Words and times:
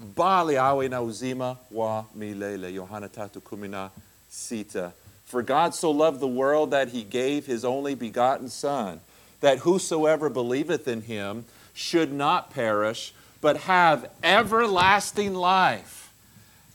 bali 0.00 0.56
awe 0.56 0.88
na 0.88 1.00
uzima 1.00 1.56
wa 1.70 2.04
milele. 2.16 2.72
Yohana 2.72 3.08
tatu 3.08 3.40
kumina 3.40 3.90
sita. 4.28 4.92
For 5.24 5.42
God 5.42 5.74
so 5.74 5.90
loved 5.90 6.20
the 6.20 6.28
world 6.28 6.70
that 6.70 6.88
he 6.88 7.02
gave 7.02 7.46
his 7.46 7.64
only 7.64 7.94
begotten 7.94 8.48
Son, 8.48 9.00
that 9.40 9.58
whosoever 9.58 10.28
believeth 10.28 10.86
in 10.86 11.02
him 11.02 11.44
should 11.72 12.12
not 12.12 12.50
perish, 12.50 13.12
but 13.40 13.56
have 13.58 14.10
everlasting 14.22 15.34
life. 15.34 16.12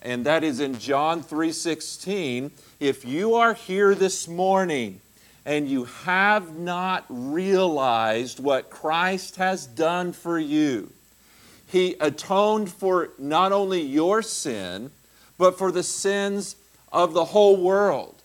And 0.01 0.25
that 0.25 0.43
is 0.43 0.59
in 0.59 0.79
John 0.79 1.23
3:16. 1.23 2.51
If 2.79 3.05
you 3.05 3.35
are 3.35 3.53
here 3.53 3.93
this 3.95 4.27
morning 4.27 5.01
and 5.45 5.67
you 5.67 5.85
have 6.05 6.57
not 6.57 7.05
realized 7.09 8.39
what 8.39 8.69
Christ 8.69 9.35
has 9.37 9.65
done 9.65 10.13
for 10.13 10.39
you, 10.39 10.91
he 11.69 11.95
atoned 11.99 12.71
for 12.71 13.09
not 13.19 13.51
only 13.51 13.79
your 13.81 14.23
sin, 14.23 14.89
but 15.37 15.57
for 15.57 15.71
the 15.71 15.83
sins 15.83 16.55
of 16.91 17.13
the 17.13 17.25
whole 17.25 17.57
world. 17.57 18.15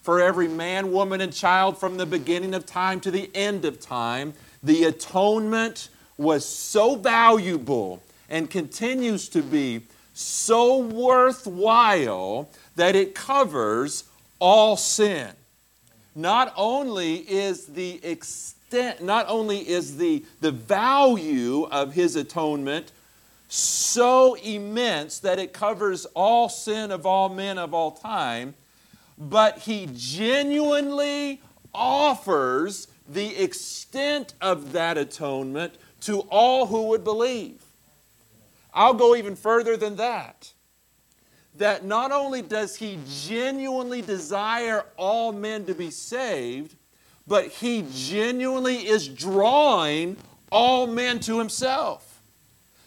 For 0.00 0.20
every 0.20 0.48
man, 0.48 0.90
woman, 0.90 1.20
and 1.20 1.32
child 1.32 1.78
from 1.78 1.98
the 1.98 2.06
beginning 2.06 2.54
of 2.54 2.64
time 2.64 3.00
to 3.00 3.10
the 3.10 3.30
end 3.34 3.66
of 3.66 3.78
time, 3.78 4.32
the 4.62 4.84
atonement 4.84 5.90
was 6.16 6.46
so 6.46 6.96
valuable 6.96 8.02
and 8.30 8.50
continues 8.50 9.28
to 9.30 9.42
be 9.42 9.82
so 10.14 10.78
worthwhile 10.78 12.48
that 12.76 12.96
it 12.96 13.14
covers 13.14 14.04
all 14.38 14.78
sin. 14.78 15.30
Not 16.14 16.54
only 16.56 17.16
is 17.16 17.66
the 17.66 18.02
extent, 18.02 18.53
not 18.72 19.26
only 19.28 19.58
is 19.68 19.96
the, 19.96 20.24
the 20.40 20.50
value 20.50 21.64
of 21.64 21.94
his 21.94 22.16
atonement 22.16 22.92
so 23.48 24.34
immense 24.34 25.20
that 25.20 25.38
it 25.38 25.52
covers 25.52 26.06
all 26.14 26.48
sin 26.48 26.90
of 26.90 27.06
all 27.06 27.28
men 27.28 27.58
of 27.58 27.72
all 27.72 27.92
time, 27.92 28.54
but 29.16 29.58
he 29.58 29.88
genuinely 29.94 31.40
offers 31.72 32.88
the 33.08 33.36
extent 33.36 34.34
of 34.40 34.72
that 34.72 34.98
atonement 34.98 35.74
to 36.00 36.20
all 36.30 36.66
who 36.66 36.88
would 36.88 37.04
believe. 37.04 37.62
I'll 38.72 38.94
go 38.94 39.14
even 39.14 39.36
further 39.36 39.76
than 39.76 39.96
that. 39.96 40.52
That 41.56 41.84
not 41.84 42.10
only 42.10 42.42
does 42.42 42.76
he 42.76 42.98
genuinely 43.08 44.02
desire 44.02 44.84
all 44.96 45.30
men 45.30 45.64
to 45.66 45.74
be 45.74 45.90
saved, 45.90 46.74
but 47.26 47.48
he 47.48 47.84
genuinely 47.92 48.86
is 48.86 49.08
drawing 49.08 50.16
all 50.50 50.86
men 50.86 51.20
to 51.20 51.38
himself. 51.38 52.20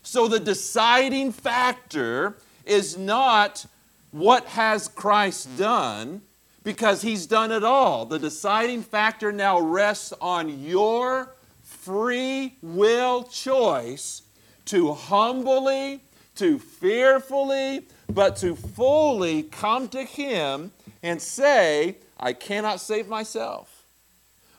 So 0.04 0.28
the 0.28 0.40
deciding 0.40 1.32
factor 1.32 2.38
is 2.66 2.98
not 2.98 3.66
what 4.12 4.46
has 4.46 4.88
Christ 4.88 5.58
done, 5.58 6.22
because 6.64 7.02
he's 7.02 7.26
done 7.26 7.52
it 7.52 7.64
all. 7.64 8.06
The 8.06 8.20
deciding 8.20 8.84
factor 8.84 9.32
now 9.32 9.60
rests 9.60 10.14
on 10.22 10.64
your 10.64 11.34
free 11.64 12.56
will 12.62 13.24
choice 13.24 14.22
to 14.66 14.94
humbly, 14.94 16.02
to 16.36 16.60
fearfully, 16.60 17.88
but 18.10 18.36
to 18.38 18.56
fully 18.56 19.44
come 19.44 19.88
to 19.90 20.04
Him 20.04 20.72
and 21.02 21.22
say, 21.22 21.98
I 22.20 22.34
cannot 22.34 22.82
save 22.82 23.08
myself, 23.08 23.77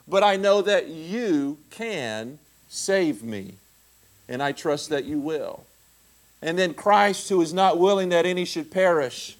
but 0.09 0.23
I 0.23 0.35
know 0.35 0.61
that 0.61 0.87
you 0.87 1.57
can 1.69 2.39
save 2.67 3.23
me, 3.23 3.53
and 4.27 4.41
I 4.41 4.51
trust 4.51 4.89
that 4.89 5.05
you 5.05 5.19
will. 5.19 5.63
And 6.41 6.57
then 6.57 6.73
Christ, 6.73 7.29
who 7.29 7.41
is 7.41 7.53
not 7.53 7.77
willing 7.77 8.09
that 8.09 8.25
any 8.25 8.45
should 8.45 8.71
perish, 8.71 9.37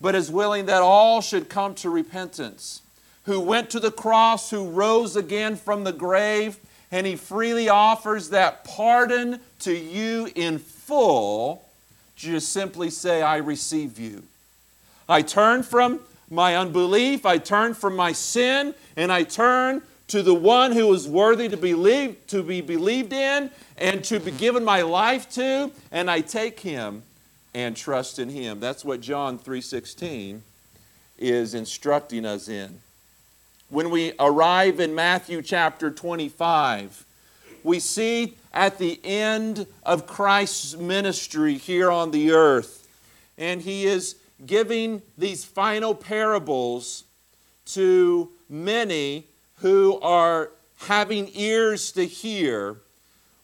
but 0.00 0.14
is 0.14 0.30
willing 0.30 0.66
that 0.66 0.82
all 0.82 1.20
should 1.20 1.48
come 1.48 1.74
to 1.76 1.88
repentance, 1.88 2.82
who 3.24 3.40
went 3.40 3.70
to 3.70 3.80
the 3.80 3.92
cross, 3.92 4.50
who 4.50 4.68
rose 4.68 5.14
again 5.14 5.56
from 5.56 5.84
the 5.84 5.92
grave, 5.92 6.58
and 6.90 7.06
he 7.06 7.16
freely 7.16 7.68
offers 7.68 8.30
that 8.30 8.64
pardon 8.64 9.40
to 9.60 9.72
you 9.72 10.28
in 10.34 10.58
full. 10.58 11.64
Just 12.16 12.52
simply 12.52 12.90
say, 12.90 13.22
I 13.22 13.36
receive 13.36 13.98
you. 13.98 14.24
I 15.08 15.22
turn 15.22 15.62
from 15.62 16.00
my 16.30 16.56
unbelief, 16.56 17.24
I 17.24 17.38
turn 17.38 17.74
from 17.74 17.94
my 17.94 18.12
sin, 18.12 18.74
and 18.96 19.12
I 19.12 19.22
turn 19.22 19.82
to 20.12 20.22
the 20.22 20.34
one 20.34 20.72
who 20.72 20.92
is 20.92 21.08
worthy 21.08 21.48
to, 21.48 21.56
believe, 21.56 22.18
to 22.26 22.42
be 22.42 22.60
believed 22.60 23.14
in 23.14 23.50
and 23.78 24.04
to 24.04 24.20
be 24.20 24.30
given 24.30 24.62
my 24.62 24.82
life 24.82 25.26
to, 25.30 25.72
and 25.90 26.10
I 26.10 26.20
take 26.20 26.60
him 26.60 27.02
and 27.54 27.74
trust 27.74 28.18
in 28.18 28.28
him. 28.28 28.60
That's 28.60 28.84
what 28.84 29.00
John 29.00 29.38
3:16 29.38 30.42
is 31.16 31.54
instructing 31.54 32.26
us 32.26 32.46
in. 32.46 32.80
When 33.70 33.88
we 33.88 34.12
arrive 34.20 34.80
in 34.80 34.94
Matthew 34.94 35.40
chapter 35.40 35.90
25, 35.90 37.06
we 37.64 37.80
see 37.80 38.36
at 38.52 38.76
the 38.76 39.00
end 39.02 39.66
of 39.82 40.06
Christ's 40.06 40.76
ministry 40.76 41.54
here 41.54 41.90
on 41.90 42.10
the 42.10 42.32
earth, 42.32 42.86
and 43.38 43.62
he 43.62 43.86
is 43.86 44.16
giving 44.44 45.00
these 45.16 45.42
final 45.42 45.94
parables 45.94 47.04
to 47.64 48.28
many 48.50 49.24
who 49.62 49.98
are 50.00 50.50
having 50.76 51.30
ears 51.34 51.92
to 51.92 52.04
hear 52.04 52.76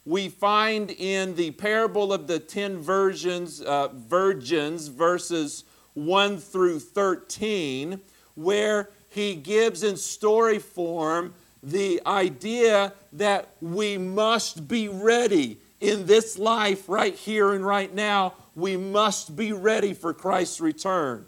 we 0.08 0.30
find 0.30 0.90
in 0.90 1.34
the 1.36 1.50
parable 1.50 2.14
of 2.14 2.26
the 2.26 2.38
ten 2.38 2.78
virgins, 2.78 3.60
uh, 3.60 3.88
virgins, 3.88 4.88
verses 4.88 5.64
1 5.92 6.38
through 6.38 6.80
13, 6.80 8.00
where 8.34 8.88
he 9.10 9.34
gives 9.34 9.82
in 9.82 9.98
story 9.98 10.58
form 10.58 11.34
the 11.62 12.00
idea 12.06 12.94
that 13.12 13.50
we 13.60 13.98
must 13.98 14.66
be 14.66 14.88
ready 14.88 15.58
in 15.78 16.06
this 16.06 16.38
life, 16.38 16.88
right 16.88 17.14
here 17.14 17.52
and 17.52 17.66
right 17.66 17.94
now. 17.94 18.32
We 18.56 18.78
must 18.78 19.36
be 19.36 19.52
ready 19.52 19.92
for 19.92 20.14
Christ's 20.14 20.58
return. 20.58 21.26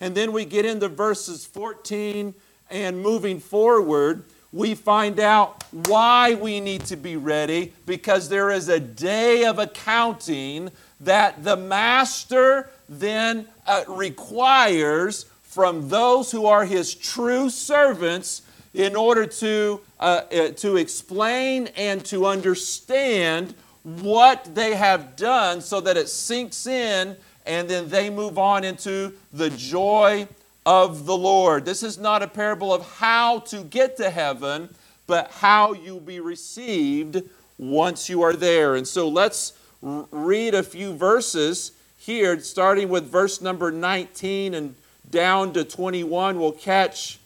And 0.00 0.14
then 0.14 0.30
we 0.30 0.44
get 0.44 0.64
into 0.64 0.88
verses 0.88 1.44
14 1.44 2.34
and 2.72 3.00
moving 3.00 3.38
forward, 3.38 4.24
we 4.52 4.74
find 4.74 5.20
out 5.20 5.62
why 5.86 6.34
we 6.34 6.60
need 6.60 6.84
to 6.86 6.96
be 6.96 7.16
ready 7.16 7.72
because 7.86 8.28
there 8.28 8.50
is 8.50 8.68
a 8.68 8.80
day 8.80 9.44
of 9.44 9.58
accounting 9.58 10.70
that 11.00 11.44
the 11.44 11.56
master 11.56 12.70
then 12.88 13.46
uh, 13.66 13.84
requires 13.88 15.24
from 15.42 15.88
those 15.88 16.30
who 16.32 16.46
are 16.46 16.64
his 16.64 16.94
true 16.94 17.48
servants 17.48 18.42
in 18.74 18.96
order 18.96 19.26
to, 19.26 19.80
uh, 20.00 20.22
uh, 20.32 20.48
to 20.48 20.76
explain 20.76 21.66
and 21.76 22.04
to 22.06 22.26
understand 22.26 23.54
what 23.82 24.54
they 24.54 24.74
have 24.74 25.16
done 25.16 25.60
so 25.60 25.80
that 25.80 25.96
it 25.96 26.08
sinks 26.08 26.66
in 26.66 27.16
and 27.44 27.68
then 27.68 27.88
they 27.88 28.08
move 28.08 28.38
on 28.38 28.64
into 28.64 29.12
the 29.32 29.50
joy 29.50 30.26
of 30.64 31.06
the 31.06 31.16
Lord. 31.16 31.64
This 31.64 31.82
is 31.82 31.98
not 31.98 32.22
a 32.22 32.28
parable 32.28 32.72
of 32.72 32.96
how 32.96 33.40
to 33.40 33.64
get 33.64 33.96
to 33.96 34.10
heaven, 34.10 34.68
but 35.06 35.30
how 35.30 35.72
you'll 35.72 36.00
be 36.00 36.20
received 36.20 37.22
once 37.58 38.08
you 38.08 38.22
are 38.22 38.32
there. 38.32 38.74
And 38.74 38.86
so 38.86 39.08
let's 39.08 39.52
read 39.80 40.54
a 40.54 40.62
few 40.62 40.94
verses 40.94 41.72
here, 41.98 42.38
starting 42.40 42.88
with 42.88 43.04
verse 43.04 43.40
number 43.40 43.70
19 43.70 44.54
and 44.54 44.74
down 45.10 45.52
to 45.54 45.64
21. 45.64 46.38
We'll 46.38 46.52
catch 46.52 47.18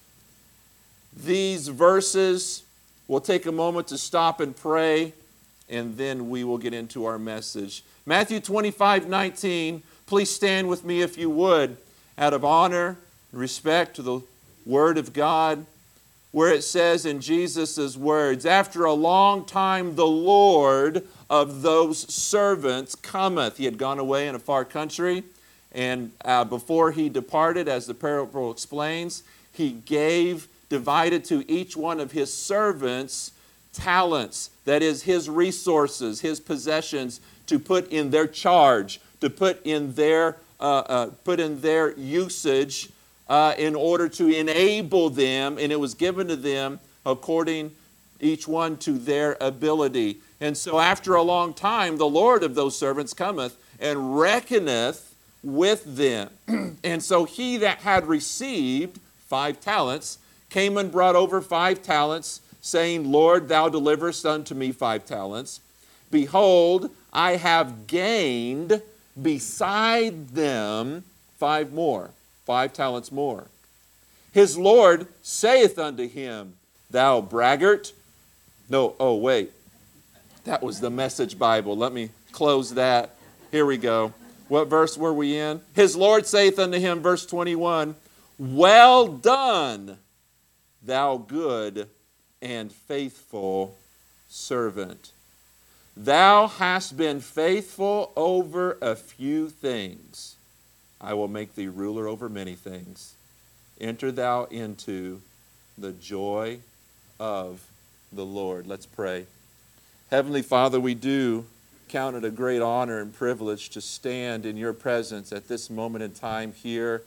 these 1.17 1.69
verses. 1.69 2.63
We'll 3.09 3.21
take 3.21 3.47
a 3.47 3.53
moment 3.53 3.89
to 3.89 3.99
stop 3.99 4.41
and 4.41 4.57
pray, 4.57 5.13
and 5.69 5.97
then 5.97 6.29
we 6.29 6.45
will 6.45 6.59
get 6.59 6.75
into 6.75 7.05
our 7.05 7.19
message. 7.19 7.83
Matthew 8.05 8.41
25 8.41 9.09
19. 9.09 9.83
Please 10.07 10.31
stand 10.31 10.69
with 10.69 10.85
me 10.85 11.03
if 11.03 11.19
you 11.19 11.29
would, 11.29 11.77
out 12.17 12.33
of 12.33 12.45
honor 12.45 12.97
respect 13.33 13.97
to 13.97 14.03
the 14.03 14.21
Word 14.65 14.99
of 14.99 15.13
God, 15.13 15.67
where 16.33 16.53
it 16.53 16.63
says 16.63 17.07
in 17.07 17.21
Jesus' 17.21 17.97
words, 17.97 18.45
After 18.45 18.85
a 18.85 18.93
long 18.93 19.45
time, 19.45 19.95
the 19.95 20.07
Lord 20.07 21.07
of 21.31 21.63
those 21.63 22.13
servants 22.13 22.95
cometh. 22.95 23.57
He 23.57 23.65
had 23.65 23.79
gone 23.79 23.99
away 23.99 24.29
in 24.29 24.35
a 24.35 24.39
far 24.39 24.65
country, 24.65 25.23
and 25.73 26.13
uh, 26.25 26.45
before 26.45 26.93
he 26.93 27.09
departed, 27.09 27.69
as 27.69 27.87
the 27.87 27.95
parable 27.95 28.51
explains, 28.51 29.23
he 29.53 29.71
gave, 29.71 30.49
divided 30.69 31.25
to 31.27 31.51
each 31.51 31.77
one 31.77 32.01
of 32.01 32.13
his 32.13 32.33
servants 32.33 33.33
talents, 33.73 34.51
that 34.65 34.83
is, 34.83 35.03
his 35.03 35.29
resources, 35.29 36.21
his 36.21 36.41
possessions, 36.41 37.21
to 37.47 37.59
put 37.59 37.91
in 37.91 38.11
their 38.11 38.27
charge, 38.27 39.01
to 39.21 39.31
put 39.31 39.65
in 39.65 39.95
their, 39.95 40.37
uh, 40.61 40.79
uh, 40.79 41.07
put 41.25 41.39
in 41.39 41.61
their 41.61 41.93
usage 41.93 42.89
uh, 43.29 43.55
in 43.59 43.75
order 43.75 44.09
to 44.09 44.29
enable 44.29 45.11
them, 45.11 45.59
and 45.59 45.73
it 45.73 45.81
was 45.81 45.95
given 45.95 46.29
to 46.29 46.37
them 46.37 46.79
according 47.05 47.73
each 48.21 48.49
one 48.49 48.77
to 48.79 48.93
their 48.93 49.37
ability. 49.41 50.19
And 50.41 50.57
so 50.57 50.79
after 50.79 51.15
a 51.15 51.23
long 51.23 51.55
time, 51.55 51.97
the 51.97 52.07
Lord 52.07 52.43
of 52.43 52.55
those 52.55 52.79
servants 52.79 53.15
cometh 53.15 53.57
and 53.79 54.19
reckoneth 54.19 55.15
with 55.43 55.97
them. 55.97 56.31
and 56.85 57.03
so 57.03 57.25
he 57.25 57.57
that 57.59 57.79
had 57.79 58.07
received 58.07 59.01
five 59.27 59.61
talents 59.61 60.19
came 60.51 60.77
and 60.77 60.93
brought 60.93 61.17
over 61.17 61.41
five 61.41 61.83
talents, 61.83 62.41
saying, 62.61 63.11
Lord, 63.11 63.49
thou 63.49 63.69
deliverest 63.69 64.25
unto 64.25 64.55
me 64.55 64.73
five 64.73 65.05
talents. 65.05 65.61
Behold, 66.11 66.91
I 67.13 67.37
have 67.37 67.87
gained 67.87 68.81
beside 69.21 70.29
them 70.29 71.05
five 71.39 71.73
more, 71.73 72.11
five 72.47 72.73
talents 72.73 73.13
more. 73.13 73.49
His 74.33 74.57
Lord 74.57 75.09
saith 75.23 75.79
unto 75.79 76.09
him, 76.09 76.55
Thou 76.91 77.21
braggart. 77.21 77.93
No, 78.69 78.95
oh, 78.99 79.17
wait. 79.17 79.51
That 80.45 80.63
was 80.63 80.81
the 80.81 80.91
message 80.91 81.39
Bible. 81.39 81.77
Let 81.77 81.93
me 81.93 82.11
close 82.33 82.75
that. 82.75 83.17
Here 83.51 83.67
we 83.67 83.77
go. 83.77 84.15
What 84.49 84.69
verse 84.69 84.97
were 84.97 85.13
we 85.13 85.37
in? 85.37 85.61
His 85.75 85.97
Lord 85.97 86.27
saith 86.27 86.59
unto 86.59 86.79
him, 86.79 87.01
verse 87.01 87.27
21, 87.27 87.97
Well 88.39 89.09
done, 89.09 89.99
thou 90.83 91.17
good 91.17 91.89
and 92.41 92.71
faithful 92.71 93.77
servant. 94.29 95.11
Thou 95.97 96.47
hast 96.47 96.97
been 96.97 97.21
faithful 97.21 98.13
over 98.15 98.79
a 98.81 98.95
few 98.95 99.49
things. 99.49 100.36
I 101.01 101.15
will 101.15 101.29
make 101.29 101.55
thee 101.55 101.69
ruler 101.69 102.09
over 102.09 102.29
many 102.29 102.55
things. 102.55 103.15
Enter 103.81 104.11
thou 104.11 104.45
into 104.45 105.21
the 105.77 105.93
joy 105.93 106.61
of 107.21 107.63
the 108.13 108.25
Lord. 108.25 108.67
Let's 108.67 108.87
pray. 108.87 109.27
Heavenly 110.11 110.43
Father, 110.43 110.81
we 110.81 110.95
do 110.95 111.47
count 111.89 112.17
it 112.17 112.25
a 112.25 112.31
great 112.31 112.63
honor 112.63 113.01
and 113.01 113.15
privilege 113.15 113.69
to 113.71 113.81
stand 113.81 114.45
in 114.47 114.57
your 114.57 114.73
presence 114.73 115.33
at 115.33 115.49
this 115.49 115.71
moment 115.71 116.03
in 116.03 116.13
time 116.13 116.53
here 116.53 117.03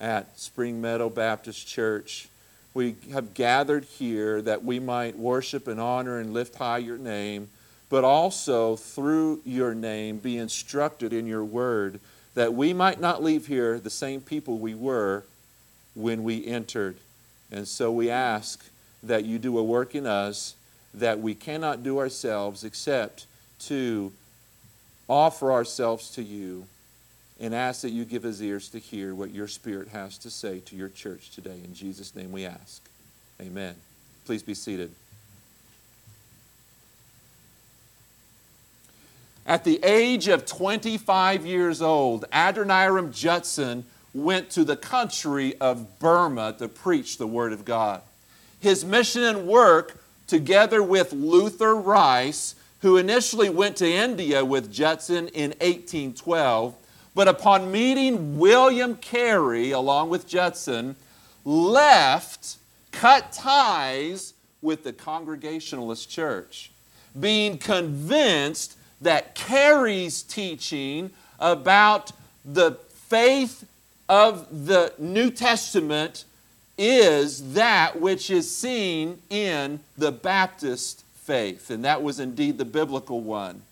at 0.00 0.38
Spring 0.38 0.80
Meadow 0.80 1.08
Baptist 1.08 1.66
Church. 1.66 2.28
We 2.74 2.96
have 3.12 3.34
gathered 3.34 3.84
here 3.84 4.42
that 4.42 4.64
we 4.64 4.78
might 4.78 5.18
worship 5.18 5.66
and 5.68 5.80
honor 5.80 6.18
and 6.18 6.32
lift 6.32 6.56
high 6.56 6.78
your 6.78 6.98
name, 6.98 7.48
but 7.88 8.04
also 8.04 8.76
through 8.76 9.40
your 9.44 9.74
name 9.74 10.18
be 10.18 10.36
instructed 10.36 11.12
in 11.12 11.26
your 11.26 11.44
word, 11.44 12.00
that 12.38 12.54
we 12.54 12.72
might 12.72 13.00
not 13.00 13.20
leave 13.20 13.48
here 13.48 13.80
the 13.80 13.90
same 13.90 14.20
people 14.20 14.58
we 14.58 14.72
were 14.72 15.24
when 15.96 16.22
we 16.22 16.46
entered. 16.46 16.96
And 17.50 17.66
so 17.66 17.90
we 17.90 18.10
ask 18.10 18.64
that 19.02 19.24
you 19.24 19.40
do 19.40 19.58
a 19.58 19.64
work 19.64 19.96
in 19.96 20.06
us 20.06 20.54
that 20.94 21.18
we 21.18 21.34
cannot 21.34 21.82
do 21.82 21.98
ourselves 21.98 22.62
except 22.62 23.26
to 23.62 24.12
offer 25.08 25.50
ourselves 25.50 26.10
to 26.10 26.22
you 26.22 26.68
and 27.40 27.52
ask 27.56 27.82
that 27.82 27.90
you 27.90 28.04
give 28.04 28.24
us 28.24 28.40
ears 28.40 28.68
to 28.68 28.78
hear 28.78 29.16
what 29.16 29.34
your 29.34 29.48
Spirit 29.48 29.88
has 29.88 30.16
to 30.18 30.30
say 30.30 30.60
to 30.60 30.76
your 30.76 30.90
church 30.90 31.30
today. 31.30 31.58
In 31.64 31.74
Jesus' 31.74 32.14
name 32.14 32.30
we 32.30 32.46
ask. 32.46 32.88
Amen. 33.40 33.74
Please 34.26 34.44
be 34.44 34.54
seated. 34.54 34.92
At 39.48 39.64
the 39.64 39.80
age 39.82 40.28
of 40.28 40.44
25 40.44 41.46
years 41.46 41.80
old, 41.80 42.26
Adoniram 42.30 43.14
Judson 43.14 43.86
went 44.12 44.50
to 44.50 44.62
the 44.62 44.76
country 44.76 45.58
of 45.58 45.98
Burma 45.98 46.54
to 46.58 46.68
preach 46.68 47.16
the 47.16 47.26
Word 47.26 47.54
of 47.54 47.64
God. 47.64 48.02
His 48.60 48.84
mission 48.84 49.22
and 49.22 49.46
work 49.46 50.02
together 50.26 50.82
with 50.82 51.14
Luther 51.14 51.74
Rice, 51.74 52.56
who 52.82 52.98
initially 52.98 53.48
went 53.48 53.76
to 53.78 53.90
India 53.90 54.44
with 54.44 54.70
Judson 54.70 55.28
in 55.28 55.52
1812, 55.52 56.74
but 57.14 57.26
upon 57.26 57.72
meeting 57.72 58.38
William 58.38 58.96
Carey 58.96 59.70
along 59.70 60.10
with 60.10 60.28
Judson, 60.28 60.94
left, 61.46 62.58
cut 62.92 63.32
ties 63.32 64.34
with 64.60 64.84
the 64.84 64.92
Congregationalist 64.92 66.10
Church, 66.10 66.70
being 67.18 67.56
convinced 67.56 68.74
that 69.00 69.34
Carey's 69.34 70.22
teaching 70.22 71.10
about 71.38 72.12
the 72.44 72.72
faith 72.72 73.64
of 74.08 74.66
the 74.66 74.92
New 74.98 75.30
Testament 75.30 76.24
is 76.76 77.54
that 77.54 78.00
which 78.00 78.30
is 78.30 78.54
seen 78.54 79.20
in 79.30 79.80
the 79.96 80.12
Baptist 80.12 81.04
faith, 81.14 81.70
and 81.70 81.84
that 81.84 82.02
was 82.02 82.20
indeed 82.20 82.56
the 82.56 82.64
biblical 82.64 83.20
one. 83.20 83.62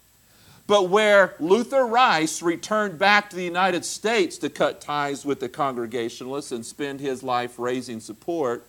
But 0.66 0.88
where 0.88 1.36
Luther 1.38 1.86
Rice 1.86 2.42
returned 2.42 2.98
back 2.98 3.30
to 3.30 3.36
the 3.36 3.44
United 3.44 3.84
States 3.84 4.36
to 4.38 4.50
cut 4.50 4.80
ties 4.80 5.24
with 5.24 5.38
the 5.38 5.48
Congregationalists 5.48 6.50
and 6.50 6.66
spend 6.66 6.98
his 6.98 7.22
life 7.22 7.56
raising 7.58 8.00
support 8.00 8.64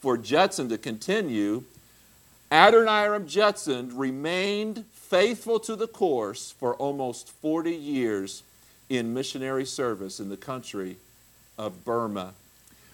for 0.00 0.16
Judson 0.16 0.70
to 0.70 0.78
continue, 0.78 1.62
Adoniram 2.50 3.26
Judson 3.26 3.96
remained 3.96 4.84
faithful 5.12 5.60
to 5.60 5.76
the 5.76 5.86
course 5.86 6.54
for 6.58 6.74
almost 6.76 7.28
40 7.28 7.70
years 7.70 8.42
in 8.88 9.12
missionary 9.12 9.66
service 9.66 10.18
in 10.18 10.30
the 10.30 10.38
country 10.38 10.96
of 11.58 11.84
Burma. 11.84 12.32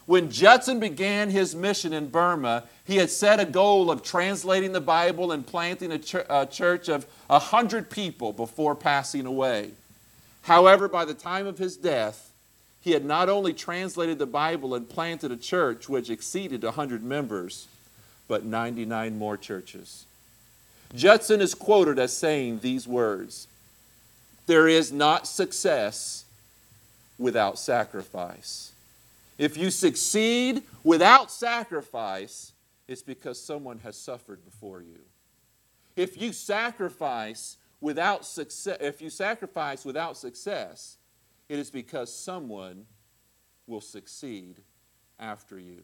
When 0.05 0.29
Judson 0.29 0.81
began 0.81 1.31
his 1.31 1.55
mission 1.55 1.93
in 1.93 2.09
Burma, 2.09 2.65
he 2.85 2.97
had 2.97 3.11
set 3.11 3.39
a 3.39 3.45
goal 3.45 3.89
of 3.89 4.03
translating 4.03 4.73
the 4.73 4.81
Bible 4.81 5.31
and 5.31 5.47
planting 5.47 5.93
a, 5.93 5.99
ch- 6.01 6.27
a 6.29 6.45
church 6.51 6.89
of 6.89 7.07
100 7.29 7.89
people 7.89 8.33
before 8.33 8.75
passing 8.75 9.25
away. 9.25 9.71
However, 10.43 10.89
by 10.89 11.05
the 11.05 11.15
time 11.15 11.47
of 11.47 11.59
his 11.59 11.77
death, 11.77 12.33
he 12.81 12.91
had 12.91 13.05
not 13.05 13.29
only 13.29 13.53
translated 13.53 14.19
the 14.19 14.27
Bible 14.27 14.75
and 14.75 14.89
planted 14.89 15.31
a 15.31 15.37
church 15.37 15.89
which 15.89 16.11
exceeded 16.11 16.65
100 16.65 17.05
members, 17.05 17.69
but 18.27 18.45
99 18.45 19.17
more 19.17 19.37
churches. 19.37 20.05
Judson 20.95 21.41
is 21.41 21.55
quoted 21.55 21.99
as 21.99 22.17
saying 22.17 22.61
these 22.61 22.89
words 22.89 23.47
There 24.47 24.69
is 24.69 24.93
not 24.93 25.27
success 25.27 26.25
without 27.19 27.59
sacrifice. 27.59 28.73
If 29.37 29.57
you 29.57 29.71
succeed 29.71 30.63
without 30.83 31.31
sacrifice, 31.31 32.53
it's 32.89 33.03
because 33.03 33.41
someone 33.41 33.79
has 33.81 33.97
suffered 33.97 34.45
before 34.45 34.81
you. 34.81 34.99
If 35.95 36.21
you 36.21 36.33
sacrifice 36.33 37.57
without 37.81 38.25
success, 38.25 38.79
if 38.81 39.03
you 39.03 39.11
sacrifice 39.11 39.85
without 39.85 40.17
success, 40.17 40.97
it 41.49 41.59
is 41.59 41.71
because 41.71 42.13
someone 42.13 42.87
will 43.67 43.81
succeed 43.81 44.57
after 45.21 45.59
you. 45.59 45.83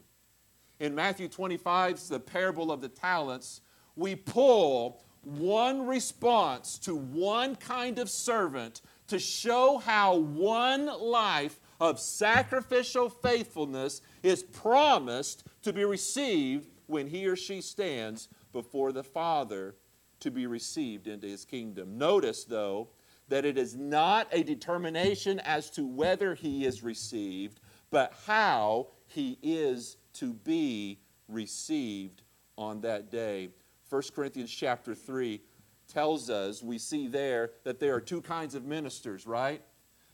In 0.81 0.95
Matthew 0.95 1.29
25, 1.29 2.09
the 2.09 2.19
parable 2.19 2.73
of 2.73 2.81
the 2.81 2.89
talents, 2.89 3.61
we 3.97 4.17
pull 4.17 5.03
one 5.23 5.87
response 5.87 6.79
to 6.79 6.95
one 6.95 7.57
kind 7.57 7.99
of 7.99 8.11
servant 8.11 8.83
to 9.09 9.19
show 9.19 9.79
how 9.79 10.17
one 10.17 10.87
life 10.87 11.61
of 11.81 12.01
sacrificial 12.01 13.09
faithfulness 13.09 14.01
is 14.23 14.43
promised 14.43 15.45
to 15.63 15.73
be 15.73 15.85
received 15.85 16.69
when 16.87 17.07
he 17.07 17.27
or 17.27 17.37
she 17.37 17.61
stands 17.61 18.29
before 18.53 18.93
the 18.93 19.03
Father 19.03 19.75
to 20.21 20.31
be 20.31 20.47
received 20.47 21.07
into 21.07 21.27
his 21.27 21.45
kingdom. 21.45 21.99
Notice, 21.99 22.45
though, 22.45 22.89
that 23.29 23.45
it 23.45 23.59
is 23.59 23.75
not 23.75 24.27
a 24.33 24.43
determination 24.43 25.41
as 25.41 25.71
to 25.71 25.87
whether 25.87 26.35
he 26.35 26.65
is 26.65 26.83
received, 26.83 27.61
but 27.91 28.15
how 28.27 28.89
he 29.07 29.39
is 29.43 29.97
to 30.15 30.33
be 30.33 30.99
received 31.29 32.23
on 32.57 32.81
that 32.83 33.11
day. 33.11 33.49
1 33.95 34.03
Corinthians 34.13 34.51
chapter 34.51 34.93
3 34.93 35.41
tells 35.87 36.29
us, 36.29 36.65
we 36.65 36.79
see 36.79 37.07
there 37.07 37.53
that 37.63 37.79
there 37.79 37.95
are 37.95 38.01
two 38.01 38.21
kinds 38.21 38.57
of 38.57 38.65
ministers, 38.65 39.25
right? 39.25 39.63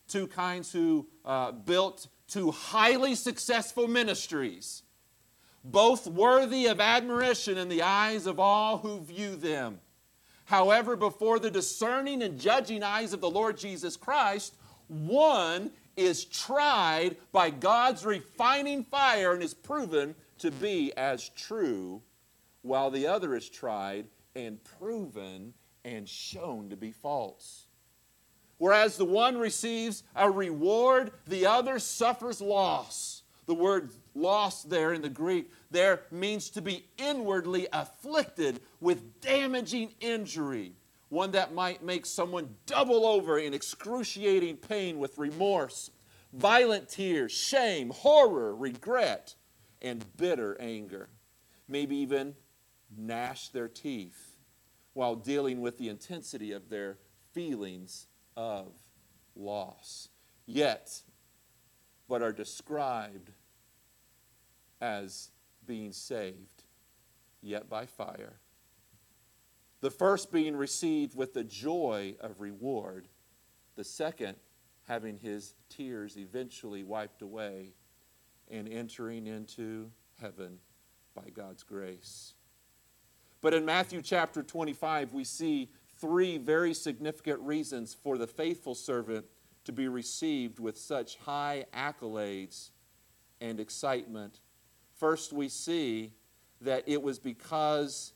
Two 0.06 0.26
kinds 0.26 0.70
who 0.70 1.08
uh, 1.24 1.52
built 1.52 2.08
two 2.28 2.50
highly 2.50 3.14
successful 3.14 3.88
ministries, 3.88 4.82
both 5.64 6.06
worthy 6.06 6.66
of 6.66 6.78
admiration 6.78 7.56
in 7.56 7.70
the 7.70 7.80
eyes 7.80 8.26
of 8.26 8.38
all 8.38 8.76
who 8.76 9.00
view 9.00 9.34
them. 9.34 9.80
However, 10.44 10.94
before 10.94 11.38
the 11.38 11.50
discerning 11.50 12.22
and 12.22 12.38
judging 12.38 12.82
eyes 12.82 13.14
of 13.14 13.22
the 13.22 13.30
Lord 13.30 13.56
Jesus 13.56 13.96
Christ, 13.96 14.56
one 14.88 15.70
is 15.96 16.26
tried 16.26 17.16
by 17.32 17.48
God's 17.48 18.04
refining 18.04 18.84
fire 18.84 19.32
and 19.32 19.42
is 19.42 19.54
proven 19.54 20.14
to 20.40 20.50
be 20.50 20.92
as 20.98 21.30
true, 21.30 22.02
while 22.62 22.90
the 22.90 23.06
other 23.06 23.34
is 23.34 23.48
tried 23.48 24.06
and 24.34 24.62
proven 24.78 25.54
and 25.84 26.08
shown 26.08 26.70
to 26.70 26.76
be 26.76 26.92
false. 26.92 27.66
Whereas 28.58 28.96
the 28.96 29.04
one 29.06 29.38
receives 29.38 30.02
a 30.14 30.30
reward, 30.30 31.12
the 31.26 31.46
other 31.46 31.78
suffers 31.78 32.40
loss. 32.40 33.22
The 33.46 33.54
word 33.54 33.90
loss 34.14 34.62
there 34.62 34.92
in 34.92 35.00
the 35.02 35.08
Greek 35.08 35.50
there 35.70 36.02
means 36.10 36.50
to 36.50 36.62
be 36.62 36.84
inwardly 36.98 37.66
afflicted 37.72 38.60
with 38.80 39.20
damaging 39.20 39.94
injury. 40.00 40.74
one 41.10 41.32
that 41.32 41.52
might 41.52 41.82
make 41.82 42.06
someone 42.06 42.48
double 42.66 43.04
over 43.04 43.38
in 43.38 43.52
excruciating 43.52 44.56
pain 44.56 44.98
with 44.98 45.18
remorse, 45.18 45.90
violent 46.32 46.88
tears, 46.88 47.32
shame, 47.32 47.90
horror, 47.90 48.54
regret, 48.54 49.34
and 49.82 50.04
bitter 50.16 50.56
anger. 50.60 51.08
Maybe 51.68 51.96
even 51.96 52.34
gnash 52.96 53.48
their 53.48 53.68
teeth 53.68 54.36
while 54.92 55.14
dealing 55.14 55.60
with 55.60 55.78
the 55.78 55.88
intensity 55.88 56.52
of 56.52 56.68
their 56.68 56.98
feelings 57.32 58.06
of 58.36 58.72
loss. 59.36 60.08
Yet, 60.46 61.02
but 62.08 62.22
are 62.22 62.32
described 62.32 63.30
as 64.80 65.30
being 65.66 65.92
saved, 65.92 66.64
yet 67.40 67.68
by 67.68 67.86
fire. 67.86 68.40
The 69.80 69.90
first 69.90 70.32
being 70.32 70.56
received 70.56 71.14
with 71.14 71.32
the 71.32 71.44
joy 71.44 72.16
of 72.20 72.40
reward, 72.40 73.08
the 73.76 73.84
second 73.84 74.36
having 74.88 75.16
his 75.16 75.54
tears 75.68 76.18
eventually 76.18 76.82
wiped 76.82 77.22
away 77.22 77.74
and 78.50 78.68
entering 78.68 79.26
into 79.26 79.90
heaven 80.20 80.58
by 81.14 81.30
God's 81.30 81.62
grace. 81.62 82.34
But 83.40 83.54
in 83.54 83.64
Matthew 83.64 84.02
chapter 84.02 84.42
25, 84.42 85.12
we 85.12 85.24
see 85.24 85.70
three 85.98 86.38
very 86.38 86.74
significant 86.74 87.40
reasons 87.40 87.94
for 87.94 88.18
the 88.18 88.26
faithful 88.26 88.74
servant 88.74 89.26
to 89.64 89.72
be 89.72 89.88
received 89.88 90.58
with 90.58 90.78
such 90.78 91.16
high 91.16 91.66
accolades 91.74 92.70
and 93.40 93.60
excitement. 93.60 94.40
First, 94.96 95.32
we 95.32 95.48
see 95.48 96.12
that 96.60 96.84
it 96.86 97.02
was 97.02 97.18
because 97.18 98.12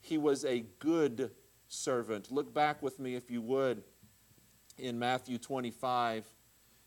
he 0.00 0.18
was 0.18 0.44
a 0.44 0.64
good 0.78 1.32
servant. 1.66 2.30
Look 2.30 2.54
back 2.54 2.82
with 2.82 2.98
me, 2.98 3.14
if 3.14 3.30
you 3.30 3.42
would, 3.42 3.82
in 4.76 4.98
Matthew 4.98 5.38
25. 5.38 6.24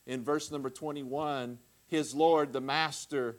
In 0.07 0.23
verse 0.23 0.51
number 0.51 0.69
21, 0.69 1.59
his 1.87 2.15
Lord, 2.15 2.53
the 2.53 2.61
Master, 2.61 3.37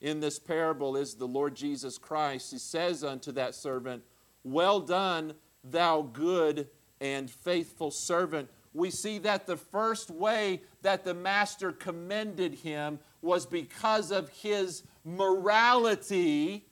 in 0.00 0.20
this 0.20 0.38
parable 0.38 0.96
is 0.96 1.14
the 1.14 1.26
Lord 1.26 1.54
Jesus 1.54 1.98
Christ. 1.98 2.50
He 2.50 2.58
says 2.58 3.04
unto 3.04 3.32
that 3.32 3.54
servant, 3.54 4.02
Well 4.44 4.80
done, 4.80 5.34
thou 5.62 6.02
good 6.02 6.68
and 7.00 7.30
faithful 7.30 7.90
servant. 7.90 8.48
We 8.72 8.90
see 8.90 9.18
that 9.18 9.46
the 9.46 9.56
first 9.56 10.10
way 10.10 10.62
that 10.82 11.04
the 11.04 11.14
master 11.14 11.72
commended 11.72 12.54
him 12.54 12.98
was 13.20 13.44
because 13.44 14.10
of 14.10 14.28
his 14.30 14.82
morality 15.04 16.66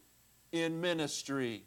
in 0.53 0.81
ministry. 0.81 1.65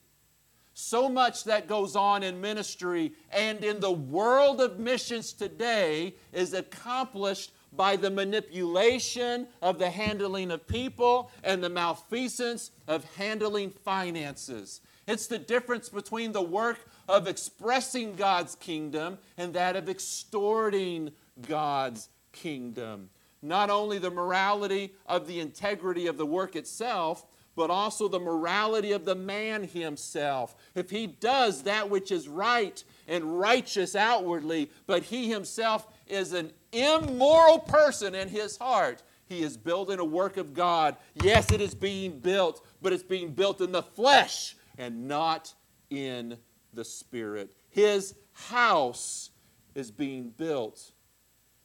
So 0.74 1.10
much 1.10 1.44
that 1.44 1.68
goes 1.68 1.96
on 1.96 2.24
in 2.24 2.40
ministry 2.40 3.14
and 3.30 3.64
in 3.64 3.80
the 3.80 3.92
world 3.92 4.62
of 4.62 4.80
missions 4.80 5.34
today 5.34 6.16
is 6.32 6.54
accomplished 6.54 7.52
by 7.74 7.96
the 7.96 8.10
manipulation 8.10 9.48
of 9.62 9.80
the 9.80 9.90
handling 9.90 10.52
of 10.52 10.68
people 10.68 11.32
and 11.44 11.64
the 11.64 11.70
malfeasance 11.70 12.72
of 12.88 13.04
handling 13.16 13.70
finances. 13.70 14.82
It's 15.08 15.28
the 15.28 15.40
difference 15.40 15.90
between 15.90 16.32
the 16.32 16.42
work 16.42 16.80
of 17.08 17.28
expressing 17.28 18.16
God's 18.16 18.56
kingdom 18.56 19.18
and 19.38 19.54
that 19.54 19.76
of 19.76 19.90
extorting 19.90 21.12
God's 21.48 22.10
kingdom. 22.32 23.10
Not 23.42 23.70
only 23.70 23.98
the 23.98 24.12
morality 24.12 24.94
of 25.08 25.28
the 25.28 25.40
integrity 25.40 26.08
of 26.08 26.18
the 26.18 26.26
work 26.26 26.56
itself, 26.56 27.26
but 27.56 27.70
also 27.70 28.08
the 28.08 28.20
morality 28.20 28.92
of 28.92 29.04
the 29.04 29.16
man 29.16 29.64
himself. 29.64 30.56
If 30.76 30.90
he 30.90 31.08
does 31.08 31.64
that 31.64 31.90
which 31.90 32.12
is 32.12 32.30
right 32.30 32.82
and 33.08 33.40
righteous 33.40 33.96
outwardly, 33.96 34.72
but 34.88 35.04
he 35.04 35.30
himself 35.30 35.88
is 36.12 36.34
an 36.34 36.52
immoral 36.72 37.60
person 37.60 38.14
in 38.16 38.28
his 38.28 38.58
heart, 38.58 39.04
he 39.26 39.44
is 39.44 39.56
building 39.56 40.00
a 40.00 40.06
work 40.06 40.38
of 40.38 40.54
God. 40.54 40.98
Yes, 41.24 41.52
it 41.52 41.62
is 41.62 41.74
being 41.74 42.20
built, 42.20 42.66
but 42.82 42.92
it's 42.92 43.04
being 43.04 43.34
built 43.34 43.62
in 43.62 43.72
the 43.72 43.82
flesh 43.82 44.56
and 44.78 45.08
not 45.08 45.54
in 45.90 46.38
the 46.74 46.84
spirit. 46.84 47.54
His 47.70 48.14
house 48.34 49.30
is 49.74 49.90
being 49.90 50.30
built 50.30 50.92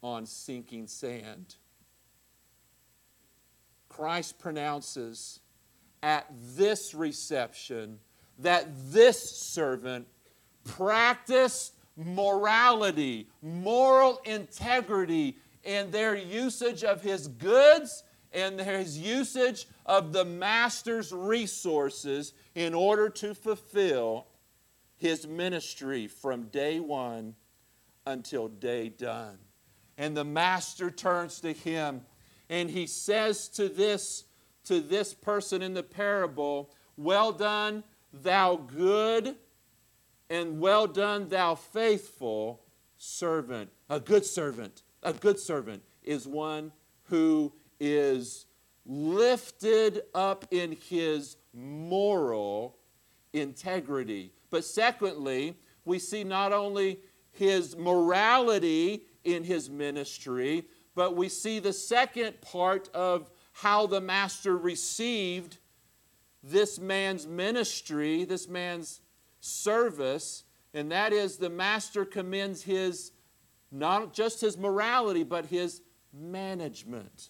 on 0.01 0.25
sinking 0.25 0.87
sand. 0.87 1.55
Christ 3.89 4.39
pronounces 4.39 5.41
at 6.03 6.27
this 6.55 6.93
reception 6.93 7.99
that 8.39 8.67
this 8.91 9.19
servant 9.19 10.07
practiced 10.63 11.73
morality, 11.97 13.27
moral 13.41 14.21
integrity 14.23 15.37
in 15.63 15.91
their 15.91 16.15
usage 16.15 16.83
of 16.83 17.01
his 17.01 17.27
goods 17.27 18.03
and 18.31 18.59
his 18.59 18.97
usage 18.97 19.67
of 19.85 20.13
the 20.13 20.23
master's 20.23 21.11
resources 21.11 22.33
in 22.55 22.73
order 22.73 23.09
to 23.09 23.33
fulfill 23.33 24.27
his 24.97 25.27
ministry 25.27 26.07
from 26.07 26.43
day 26.43 26.79
one 26.79 27.35
until 28.05 28.47
day 28.47 28.89
done. 28.89 29.37
And 29.97 30.15
the 30.15 30.23
master 30.23 30.91
turns 30.91 31.41
to 31.41 31.53
him 31.53 32.01
and 32.49 32.69
he 32.69 32.87
says 32.87 33.49
to 33.49 33.67
this 33.67 34.23
to 34.65 34.81
this 34.81 35.13
person 35.13 35.61
in 35.61 35.73
the 35.73 35.83
parable, 35.83 36.73
"Well 36.97 37.31
done, 37.31 37.83
thou 38.11 38.57
good 38.57 39.37
and 40.29 40.59
well 40.59 40.87
done, 40.87 41.29
thou 41.29 41.55
faithful 41.55 42.61
servant. 42.97 43.69
A 43.89 43.99
good 43.99 44.25
servant, 44.25 44.83
a 45.03 45.13
good 45.13 45.39
servant 45.39 45.83
is 46.03 46.27
one 46.27 46.71
who 47.03 47.53
is 47.79 48.45
lifted 48.85 50.03
up 50.13 50.45
in 50.51 50.77
his 50.89 51.37
moral 51.53 52.77
integrity. 53.33 54.33
But 54.49 54.63
secondly, 54.63 55.55
we 55.85 55.99
see 55.99 56.23
not 56.23 56.53
only 56.53 56.99
his 57.31 57.75
morality 57.77 59.03
in 59.23 59.43
his 59.43 59.69
ministry, 59.69 60.65
but 60.95 61.15
we 61.15 61.29
see 61.29 61.59
the 61.59 61.73
second 61.73 62.41
part 62.41 62.89
of 62.93 63.29
how 63.51 63.87
the 63.87 64.01
master 64.01 64.57
received 64.57 65.57
this 66.43 66.79
man's 66.79 67.27
ministry, 67.27 68.23
this 68.23 68.47
man's 68.47 69.01
service, 69.39 70.43
and 70.73 70.91
that 70.91 71.13
is 71.13 71.37
the 71.37 71.49
master 71.49 72.05
commends 72.05 72.63
his, 72.63 73.11
not 73.71 74.13
just 74.13 74.41
his 74.41 74.57
morality, 74.57 75.23
but 75.23 75.45
his 75.45 75.81
management. 76.13 77.29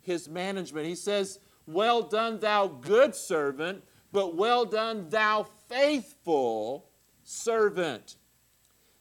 His 0.00 0.28
management. 0.28 0.86
He 0.86 0.94
says, 0.94 1.38
Well 1.66 2.02
done, 2.02 2.40
thou 2.40 2.66
good 2.68 3.14
servant, 3.14 3.84
but 4.12 4.36
well 4.36 4.64
done, 4.64 5.08
thou 5.08 5.46
faithful 5.68 6.88
servant. 7.22 8.16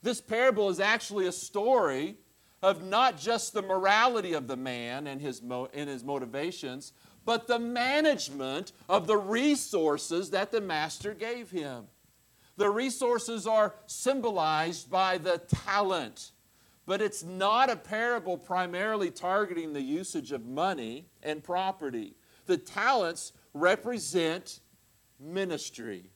This 0.01 0.22
parable 0.22 0.69
is 0.69 0.79
actually 0.79 1.27
a 1.27 1.31
story 1.31 2.17
of 2.62 2.84
not 2.84 3.17
just 3.17 3.53
the 3.53 3.62
morality 3.62 4.34
of 4.34 4.48
the 4.48 4.55
man 4.58 5.08
and 5.08 5.22
his, 5.22 5.41
mo- 5.41 5.69
and 5.74 5.89
his 5.89 6.03
motivations, 6.03 6.93
but 7.25 7.48
the 7.48 7.60
management 7.60 8.72
of 8.88 9.08
the 9.08 9.17
resources 9.17 10.31
that 10.31 10.51
the 10.51 10.62
master 10.62 11.13
gave 11.13 11.51
him. 11.51 11.86
The 12.59 12.69
resources 12.69 13.47
are 13.47 13.73
symbolized 13.87 14.91
by 14.91 15.17
the 15.17 15.37
talent, 15.37 16.33
but 16.85 17.01
it's 17.01 17.23
not 17.23 17.69
a 17.69 17.77
parable 17.77 18.37
primarily 18.37 19.11
targeting 19.11 19.71
the 19.71 19.81
usage 19.81 20.33
of 20.33 20.45
money 20.45 21.05
and 21.23 21.41
property. 21.41 22.17
The 22.47 22.57
talents 22.57 23.31
represent 23.53 24.59
ministry 25.21 26.11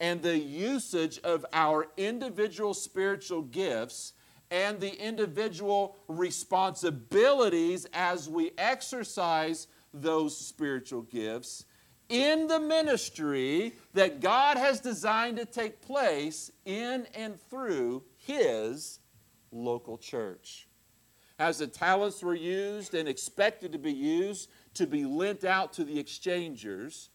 and 0.00 0.22
the 0.22 0.38
usage 0.38 1.18
of 1.18 1.44
our 1.52 1.88
individual 1.98 2.72
spiritual 2.72 3.42
gifts 3.42 4.14
and 4.50 4.80
the 4.80 4.98
individual 4.98 5.96
responsibilities 6.08 7.86
as 7.92 8.26
we 8.26 8.52
exercise 8.56 9.66
those 9.92 10.34
spiritual 10.34 11.02
gifts 11.02 11.66
in 12.14 12.46
the 12.46 12.60
ministry 12.60 13.72
that 13.92 14.20
God 14.20 14.56
has 14.56 14.78
designed 14.78 15.36
to 15.38 15.44
take 15.44 15.82
place 15.82 16.48
in 16.64 17.08
and 17.12 17.40
through 17.50 18.04
His 18.16 19.00
local 19.50 19.98
church. 19.98 20.68
As 21.40 21.58
the 21.58 21.66
talents 21.66 22.22
were 22.22 22.36
used 22.36 22.94
and 22.94 23.08
expected 23.08 23.72
to 23.72 23.78
be 23.78 23.92
used 23.92 24.48
to 24.74 24.86
be 24.86 25.04
lent 25.04 25.44
out 25.44 25.72
to 25.72 25.82
the 25.82 25.98
exchangers, 25.98 27.10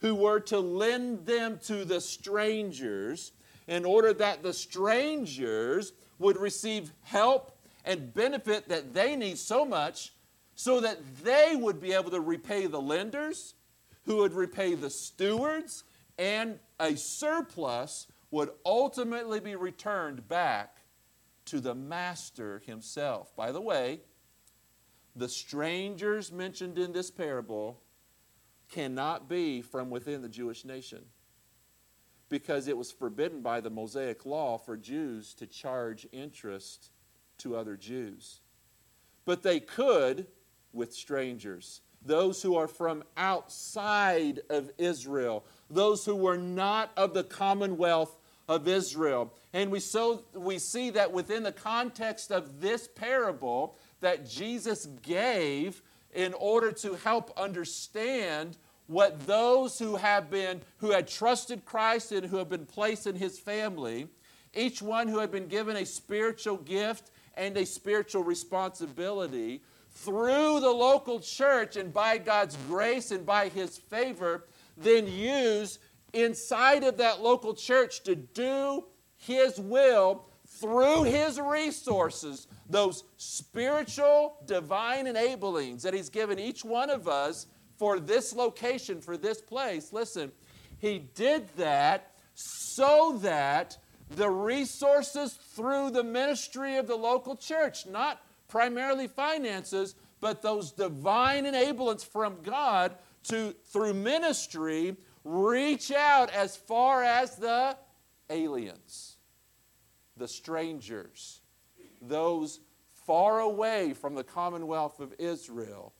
who 0.00 0.14
were 0.14 0.40
to 0.40 0.60
lend 0.60 1.24
them 1.24 1.58
to 1.64 1.86
the 1.86 1.98
strangers 1.98 3.32
in 3.66 3.86
order 3.86 4.12
that 4.12 4.42
the 4.42 4.52
strangers 4.52 5.94
would 6.18 6.36
receive 6.36 6.92
help 7.00 7.58
and 7.86 8.12
benefit 8.12 8.68
that 8.68 8.92
they 8.92 9.16
need 9.16 9.38
so 9.38 9.64
much 9.64 10.12
so 10.54 10.80
that 10.80 10.98
they 11.24 11.56
would 11.56 11.80
be 11.80 11.94
able 11.94 12.10
to 12.10 12.20
repay 12.20 12.66
the 12.66 12.80
lenders 12.80 13.54
who 14.04 14.16
would 14.16 14.32
repay 14.32 14.74
the 14.74 14.90
stewards, 14.90 15.84
and 16.18 16.58
a 16.78 16.94
surplus 16.96 18.06
would 18.30 18.50
ultimately 18.66 19.40
be 19.40 19.54
returned 19.54 20.28
back 20.28 20.78
to 21.46 21.60
the 21.60 21.74
master 21.74 22.62
himself. 22.66 23.34
By 23.36 23.52
the 23.52 23.60
way, 23.60 24.00
the 25.16 25.28
strangers 25.28 26.32
mentioned 26.32 26.78
in 26.78 26.92
this 26.92 27.10
parable 27.10 27.80
cannot 28.70 29.28
be 29.28 29.62
from 29.62 29.90
within 29.90 30.22
the 30.22 30.28
Jewish 30.28 30.64
nation 30.64 31.04
because 32.28 32.66
it 32.66 32.76
was 32.76 32.90
forbidden 32.90 33.40
by 33.40 33.60
the 33.60 33.70
Mosaic 33.70 34.26
law 34.26 34.58
for 34.58 34.76
Jews 34.76 35.34
to 35.34 35.46
charge 35.46 36.06
interest 36.10 36.90
to 37.38 37.56
other 37.56 37.76
Jews. 37.76 38.40
But 39.24 39.42
they 39.42 39.60
could 39.60 40.26
with 40.72 40.92
strangers, 40.92 41.82
those 42.04 42.42
who 42.42 42.56
are 42.56 42.68
from 42.68 43.02
outside 43.16 44.40
of 44.50 44.70
Israel, 44.78 45.44
those 45.70 46.04
who 46.04 46.14
were 46.14 46.36
not 46.36 46.90
of 46.96 47.14
the 47.14 47.24
commonwealth 47.24 48.16
of 48.48 48.68
Israel. 48.68 49.32
And 49.52 49.70
we, 49.70 49.80
so, 49.80 50.24
we 50.34 50.58
see 50.58 50.90
that 50.90 51.12
within 51.12 51.42
the 51.42 51.52
context 51.52 52.30
of 52.30 52.60
this 52.60 52.88
parable 52.88 53.76
that 54.00 54.28
Jesus 54.28 54.86
gave 55.02 55.82
in 56.14 56.34
order 56.34 56.70
to 56.72 56.94
help 56.94 57.32
understand 57.38 58.56
what 58.86 59.26
those 59.26 59.78
who 59.78 59.96
have 59.96 60.30
been 60.30 60.60
who 60.78 60.90
had 60.90 61.08
trusted 61.08 61.64
Christ 61.64 62.12
and 62.12 62.26
who 62.26 62.36
have 62.36 62.50
been 62.50 62.66
placed 62.66 63.06
in 63.06 63.16
his 63.16 63.38
family, 63.38 64.08
each 64.54 64.82
one 64.82 65.08
who 65.08 65.18
had 65.18 65.30
been 65.30 65.48
given 65.48 65.76
a 65.76 65.86
spiritual 65.86 66.58
gift 66.58 67.10
and 67.36 67.56
a 67.56 67.64
spiritual 67.64 68.22
responsibility 68.22 69.62
through 69.94 70.60
the 70.60 70.70
local 70.70 71.20
church 71.20 71.76
and 71.76 71.92
by 71.92 72.18
God's 72.18 72.56
grace 72.68 73.10
and 73.10 73.24
by 73.24 73.48
his 73.48 73.78
favor, 73.78 74.44
then 74.76 75.06
use 75.06 75.78
inside 76.12 76.84
of 76.84 76.96
that 76.98 77.22
local 77.22 77.54
church 77.54 78.02
to 78.02 78.14
do 78.16 78.84
his 79.16 79.58
will 79.58 80.26
through 80.60 81.04
his 81.04 81.40
resources, 81.40 82.46
those 82.68 83.04
spiritual 83.16 84.36
divine 84.46 85.06
enablings 85.06 85.82
that 85.82 85.94
he's 85.94 86.08
given 86.08 86.38
each 86.38 86.64
one 86.64 86.90
of 86.90 87.08
us 87.08 87.46
for 87.76 87.98
this 87.98 88.34
location, 88.34 89.00
for 89.00 89.16
this 89.16 89.40
place. 89.40 89.92
Listen, 89.92 90.30
he 90.78 90.98
did 91.14 91.48
that 91.56 92.12
so 92.34 93.18
that 93.22 93.78
the 94.10 94.28
resources 94.28 95.32
through 95.32 95.90
the 95.90 96.04
ministry 96.04 96.76
of 96.76 96.86
the 96.86 96.96
local 96.96 97.36
church, 97.36 97.86
not 97.86 98.20
primarily 98.54 99.08
finances, 99.08 99.96
but 100.20 100.40
those 100.40 100.70
divine 100.70 101.44
enablements 101.44 102.06
from 102.06 102.36
God 102.44 102.94
to 103.24 103.52
through 103.64 103.94
ministry 103.94 104.96
reach 105.24 105.90
out 105.90 106.30
as 106.30 106.56
far 106.56 107.02
as 107.02 107.34
the 107.34 107.76
aliens, 108.30 109.16
the 110.16 110.28
strangers, 110.28 111.40
those 112.00 112.60
far 112.92 113.40
away 113.40 113.92
from 113.92 114.14
the 114.14 114.22
commonwealth 114.22 115.00
of 115.00 115.12
Israel. 115.18 115.92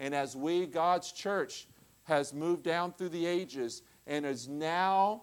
And 0.00 0.16
as 0.16 0.34
we, 0.34 0.66
God's 0.66 1.12
church, 1.12 1.68
has 2.02 2.34
moved 2.34 2.64
down 2.64 2.92
through 2.92 3.10
the 3.10 3.24
ages 3.24 3.82
and 4.08 4.26
is 4.26 4.48
now 4.48 5.22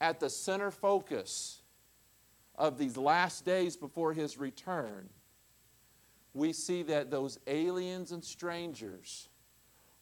at 0.00 0.20
the 0.20 0.30
center 0.30 0.70
focus 0.70 1.62
of 2.56 2.78
these 2.78 2.96
last 2.96 3.44
days 3.44 3.76
before 3.76 4.12
his 4.12 4.38
return, 4.38 5.08
we 6.32 6.52
see 6.52 6.82
that 6.82 7.10
those 7.10 7.38
aliens 7.46 8.12
and 8.12 8.24
strangers 8.24 9.28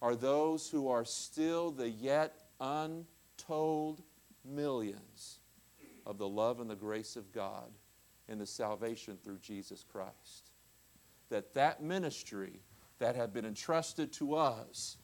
are 0.00 0.16
those 0.16 0.68
who 0.68 0.88
are 0.88 1.04
still 1.04 1.70
the 1.70 1.88
yet 1.88 2.34
untold 2.60 4.02
millions 4.44 5.38
of 6.06 6.18
the 6.18 6.28
love 6.28 6.60
and 6.60 6.68
the 6.68 6.76
grace 6.76 7.16
of 7.16 7.32
God 7.32 7.70
and 8.28 8.40
the 8.40 8.46
salvation 8.46 9.18
through 9.22 9.38
Jesus 9.38 9.84
Christ. 9.84 10.50
That 11.28 11.54
that 11.54 11.82
ministry 11.82 12.60
that 12.98 13.16
have 13.16 13.32
been 13.32 13.44
entrusted 13.44 14.12
to 14.14 14.34
us 14.34 14.96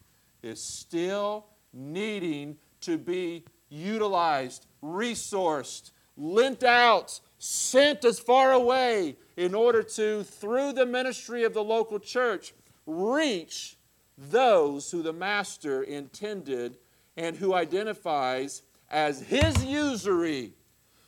is 0.43 0.63
still 0.63 1.47
needing 1.73 2.57
to 2.81 2.97
be 2.97 3.45
utilized, 3.69 4.67
resourced, 4.83 5.91
lent 6.19 6.65
out, 6.65 7.21
sent 7.39 8.05
as 8.05 8.19
far 8.19 8.53
away 8.53 9.17
in 9.37 9.55
order 9.55 9.83
to, 9.83 10.25
through 10.25 10.73
the 10.73 10.85
ministry 10.85 11.45
of 11.45 11.55
the 11.55 11.63
local 11.63 11.99
church, 11.99 12.53
reach 12.87 13.77
those 14.19 14.91
who 14.91 15.03
the 15.03 15.13
Master 15.13 15.83
intended 15.83 16.77
and 17.17 17.37
who 17.37 17.55
identifies 17.55 18.63
as 18.91 19.21
his 19.21 19.65
usury. 19.65 20.53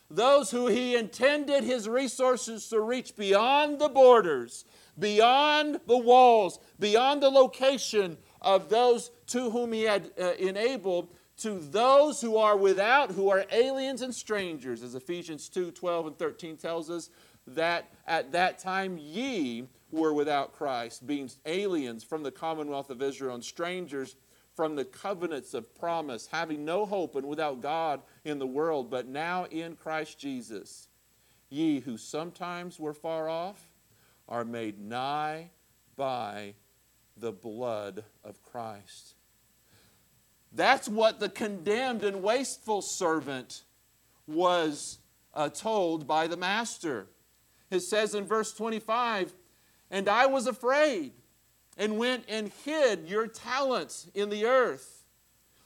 Those 0.09 0.51
who 0.51 0.67
he 0.67 0.95
intended 0.95 1.63
his 1.63 1.87
resources 1.87 2.67
to 2.69 2.79
reach 2.79 3.15
beyond 3.15 3.79
the 3.79 3.89
borders, 3.89 4.65
beyond 4.97 5.79
the 5.87 5.97
walls, 5.97 6.59
beyond 6.79 7.23
the 7.23 7.29
location 7.29 8.17
of 8.41 8.69
those 8.69 9.11
to 9.27 9.49
whom 9.49 9.71
he 9.73 9.83
had 9.83 10.11
uh, 10.19 10.33
enabled, 10.33 11.09
to 11.41 11.59
those 11.59 12.21
who 12.21 12.37
are 12.37 12.57
without, 12.57 13.11
who 13.11 13.29
are 13.29 13.45
aliens 13.51 14.01
and 14.01 14.13
strangers, 14.13 14.83
as 14.83 14.95
Ephesians 14.95 15.49
2 15.49 15.71
12 15.71 16.07
and 16.07 16.17
13 16.17 16.57
tells 16.57 16.89
us, 16.89 17.09
that 17.47 17.91
at 18.05 18.31
that 18.31 18.59
time 18.59 18.97
ye 18.97 19.67
were 19.91 20.13
without 20.13 20.53
Christ, 20.53 21.05
being 21.05 21.29
aliens 21.45 22.03
from 22.03 22.23
the 22.23 22.31
commonwealth 22.31 22.89
of 22.89 23.01
Israel 23.01 23.35
and 23.35 23.43
strangers 23.43 24.15
from 24.55 24.75
the 24.75 24.85
covenants 24.85 25.53
of 25.53 25.73
promise, 25.75 26.27
having 26.27 26.65
no 26.65 26.85
hope 26.85 27.15
and 27.15 27.27
without 27.27 27.61
God 27.61 28.01
in 28.23 28.37
the 28.37 28.47
world, 28.47 28.89
but 28.89 29.07
now 29.07 29.45
in 29.45 29.75
Christ 29.75 30.19
Jesus. 30.19 30.87
Ye 31.49 31.79
who 31.79 31.97
sometimes 31.97 32.79
were 32.79 32.93
far 32.93 33.27
off, 33.27 33.67
are 34.27 34.45
made 34.45 34.79
nigh 34.79 35.49
by 35.97 36.53
the 37.17 37.33
blood 37.33 38.03
of 38.23 38.41
Christ. 38.41 39.15
That's 40.51 40.89
what 40.89 41.19
the 41.19 41.29
condemned 41.29 42.03
and 42.03 42.21
wasteful 42.21 42.81
servant 42.81 43.63
was 44.27 44.99
uh, 45.33 45.49
told 45.49 46.07
by 46.07 46.27
the 46.27 46.37
master. 46.37 47.07
It 47.69 47.81
says 47.81 48.15
in 48.15 48.25
verse 48.25 48.53
25, 48.53 49.33
And 49.89 50.09
I 50.09 50.25
was 50.25 50.47
afraid 50.47 51.13
and 51.77 51.97
went 51.97 52.25
and 52.27 52.51
hid 52.65 53.07
your 53.07 53.27
talents 53.27 54.07
in 54.13 54.29
the 54.29 54.45
earth. 54.45 55.05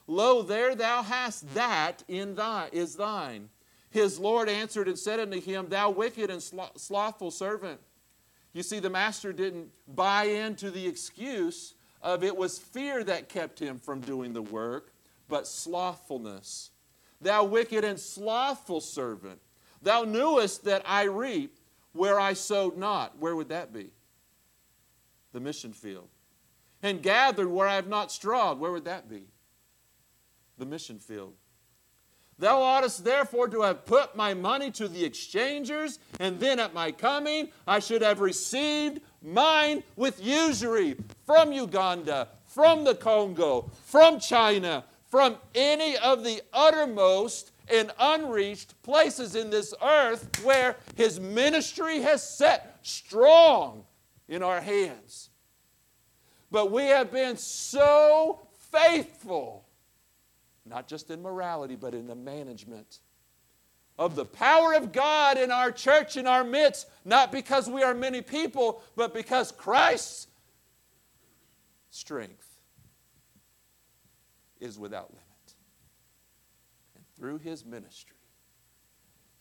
Lo, 0.08 0.44
there 0.44 0.76
thou 0.76 1.02
hast 1.02 1.52
that 1.56 2.04
in 2.08 2.36
thy, 2.36 2.70
is 2.72 2.96
thine. 2.96 3.50
His 3.90 4.20
Lord 4.20 4.50
answered 4.50 4.88
and 4.88 5.00
said 5.00 5.20
unto 5.20 5.42
him, 5.42 5.68
Thou 5.70 5.90
wicked 5.90 6.30
and 6.30 6.44
slothful 6.44 7.32
servant. 7.32 7.80
You 8.54 8.62
see, 8.62 8.80
the 8.80 8.90
master 8.90 9.34
didn't 9.34 9.70
buy 9.88 10.26
into 10.26 10.70
the 10.70 10.86
excuse 10.88 11.74
of 12.06 12.24
it 12.24 12.38
was 12.38 12.60
fear 12.60 13.04
that 13.04 13.28
kept 13.28 13.60
him 13.60 13.80
from 13.80 14.00
doing 14.00 14.32
the 14.32 14.42
work, 14.42 14.94
but 15.28 15.48
slothfulness. 15.48 16.70
Thou 17.20 17.44
wicked 17.46 17.84
and 17.84 18.00
slothful 18.00 18.80
servant, 18.80 19.42
thou 19.82 20.04
knewest 20.04 20.64
that 20.66 20.84
I 20.86 21.04
reap 21.04 21.58
where 21.94 22.20
I 22.20 22.34
sowed 22.34 22.78
not. 22.78 23.18
Where 23.18 23.36
would 23.36 23.50
that 23.50 23.74
be? 23.74 23.90
The 25.34 25.40
mission 25.40 25.74
field. 25.74 26.10
And 26.84 27.02
gathered 27.02 27.48
where 27.48 27.68
I 27.68 27.76
have 27.76 27.88
not 27.88 28.12
strawed. 28.12 28.60
Where 28.60 28.72
would 28.72 28.86
that 28.86 29.10
be? 29.10 29.24
The 30.60 30.66
mission 30.66 31.00
field. 31.00 31.34
Thou 32.38 32.62
oughtest 32.62 33.06
therefore 33.06 33.48
to 33.48 33.62
have 33.62 33.86
put 33.86 34.16
my 34.16 34.34
money 34.34 34.70
to 34.72 34.88
the 34.88 35.06
exchangers, 35.06 36.00
and 36.20 36.40
then 36.40 36.60
at 36.60 36.74
my 36.74 36.92
coming 36.92 37.50
I 37.66 37.80
should 37.80 38.02
have 38.02 38.20
received 38.20 39.00
mine 39.22 39.84
with 39.96 40.24
usury 40.24 40.98
from 41.26 41.54
Uganda, 41.54 42.28
from 42.46 42.84
the 42.84 42.96
Congo, 42.96 43.72
from 43.86 44.20
China, 44.20 44.84
from 45.06 45.38
any 45.54 45.98
of 45.98 46.26
the 46.26 46.42
uttermost 46.52 47.52
and 47.70 47.92
unreached 47.98 48.82
places 48.84 49.36
in 49.36 49.50
this 49.50 49.74
earth 49.82 50.44
where 50.44 50.76
his 50.96 51.20
ministry 51.20 52.02
has 52.02 52.28
set 52.28 52.80
strong 52.82 53.86
in 54.28 54.44
our 54.44 54.60
hands. 54.60 55.30
But 56.52 56.70
we 56.72 56.84
have 56.84 57.12
been 57.12 57.38
so 57.38 58.48
faithful 58.72 59.65
not 60.66 60.88
just 60.88 61.12
in 61.12 61.22
morality, 61.22 61.76
but 61.76 61.94
in 61.94 62.08
the 62.08 62.16
management 62.16 63.00
of 63.98 64.16
the 64.16 64.26
power 64.26 64.74
of 64.74 64.92
God 64.92 65.38
in 65.38 65.52
our 65.52 65.72
church, 65.72 66.18
in 66.18 66.28
our 66.28 66.44
midst, 66.44 66.88
not 67.06 67.32
because 67.32 67.70
we 67.70 67.84
are 67.84 67.94
many 67.94 68.22
people, 68.22 68.82
but 68.96 69.14
because 69.14 69.52
Christ's 69.52 70.28
strength 71.92 72.60
is 74.60 74.78
without 74.78 75.12
limit. 75.12 75.24
And 76.96 77.06
through 77.16 77.38
his 77.38 77.64
ministry, 77.64 78.16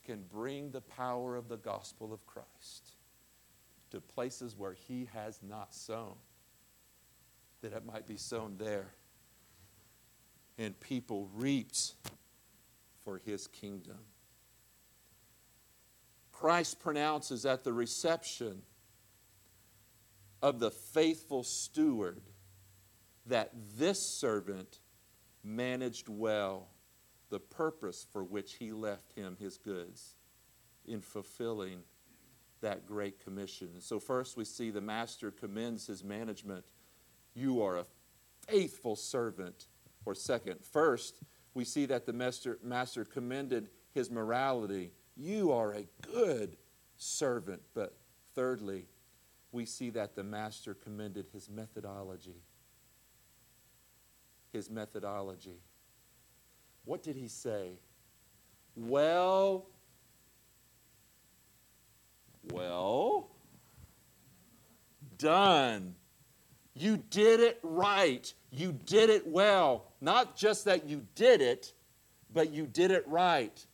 can 0.05 0.23
bring 0.31 0.69
the 0.69 0.81
power 0.81 1.35
of 1.35 1.49
the 1.49 1.57
gospel 1.57 2.13
of 2.13 2.25
Christ 2.25 2.91
to 3.89 3.99
places 3.99 4.55
where 4.55 4.73
he 4.73 5.09
has 5.13 5.39
not 5.41 5.73
sown, 5.73 6.13
that 7.61 7.73
it 7.73 7.85
might 7.85 8.07
be 8.07 8.17
sown 8.17 8.55
there 8.57 8.93
and 10.57 10.79
people 10.79 11.29
reaped 11.33 11.93
for 13.03 13.19
his 13.25 13.47
kingdom. 13.47 13.99
Christ 16.31 16.79
pronounces 16.79 17.45
at 17.45 17.63
the 17.63 17.73
reception 17.73 18.61
of 20.41 20.59
the 20.59 20.71
faithful 20.71 21.43
steward 21.43 22.21
that 23.25 23.51
this 23.77 23.99
servant 23.99 24.79
managed 25.43 26.09
well 26.09 26.67
the 27.29 27.39
purpose 27.39 28.05
for 28.11 28.23
which 28.23 28.55
he 28.55 28.71
left 28.71 29.13
him 29.13 29.37
his 29.39 29.57
goods 29.57 30.15
in 30.85 31.01
fulfilling 31.01 31.81
that 32.61 32.85
great 32.85 33.23
commission. 33.23 33.69
so, 33.79 33.99
first, 33.99 34.37
we 34.37 34.45
see 34.45 34.71
the 34.71 34.81
master 34.81 35.31
commends 35.31 35.87
his 35.87 36.03
management. 36.03 36.65
You 37.33 37.61
are 37.61 37.77
a 37.77 37.85
faithful 38.47 38.95
servant. 38.95 39.67
Or, 40.05 40.13
second, 40.15 40.63
first, 40.63 41.21
we 41.53 41.63
see 41.63 41.85
that 41.87 42.05
the 42.05 42.13
master, 42.13 42.59
master 42.63 43.05
commended 43.05 43.69
his 43.93 44.11
morality. 44.11 44.91
You 45.15 45.51
are 45.51 45.73
a 45.73 45.87
good 46.01 46.57
servant. 46.97 47.61
But, 47.73 47.97
thirdly, 48.35 48.85
we 49.51 49.65
see 49.65 49.89
that 49.91 50.15
the 50.15 50.23
master 50.23 50.73
commended 50.73 51.27
his 51.31 51.49
methodology. 51.49 52.41
His 54.51 54.69
methodology. 54.69 55.59
What 56.85 57.01
did 57.01 57.15
he 57.15 57.27
say? 57.27 57.79
Well, 58.75 59.65
well 62.51 63.29
done. 65.17 65.95
You 66.73 66.97
did 66.97 67.39
it 67.39 67.59
right. 67.63 68.31
You 68.51 68.73
did 68.73 69.09
it 69.09 69.25
well. 69.25 69.85
Not 70.05 70.37
just 70.37 70.65
that 70.65 70.87
you 70.87 71.07
did 71.15 71.41
it, 71.41 71.73
but 72.31 72.53
you 72.53 72.67
did 72.67 72.91
it 72.91 73.07
right. 73.07 73.65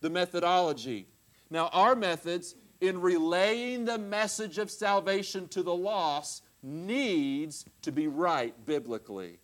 The 0.00 0.08
methodology. 0.08 1.08
Now, 1.50 1.68
our 1.74 1.94
methods 1.94 2.54
in 2.80 3.02
relaying 3.02 3.84
the 3.84 3.98
message 3.98 4.56
of 4.56 4.70
salvation 4.70 5.48
to 5.48 5.62
the 5.62 5.74
lost 5.74 6.42
needs 6.62 7.66
to 7.82 7.92
be 7.92 8.08
right 8.08 8.54
biblically. 8.64 9.40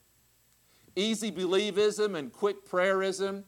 Easy 0.96 1.30
believism 1.30 2.16
and 2.16 2.32
quick 2.32 2.66
prayerism 2.66 3.44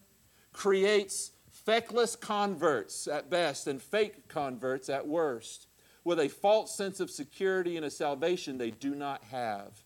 creates 0.52 1.32
feckless 1.50 2.14
converts 2.14 3.08
at 3.08 3.30
best 3.30 3.68
and 3.68 3.80
fake 3.80 4.28
converts 4.28 4.90
at 4.90 5.08
worst 5.08 5.66
with 6.04 6.20
a 6.20 6.28
false 6.28 6.76
sense 6.76 7.00
of 7.00 7.08
security 7.08 7.78
and 7.78 7.86
a 7.86 7.90
salvation 7.90 8.58
they 8.58 8.70
do 8.70 8.94
not 8.94 9.24
have. 9.30 9.82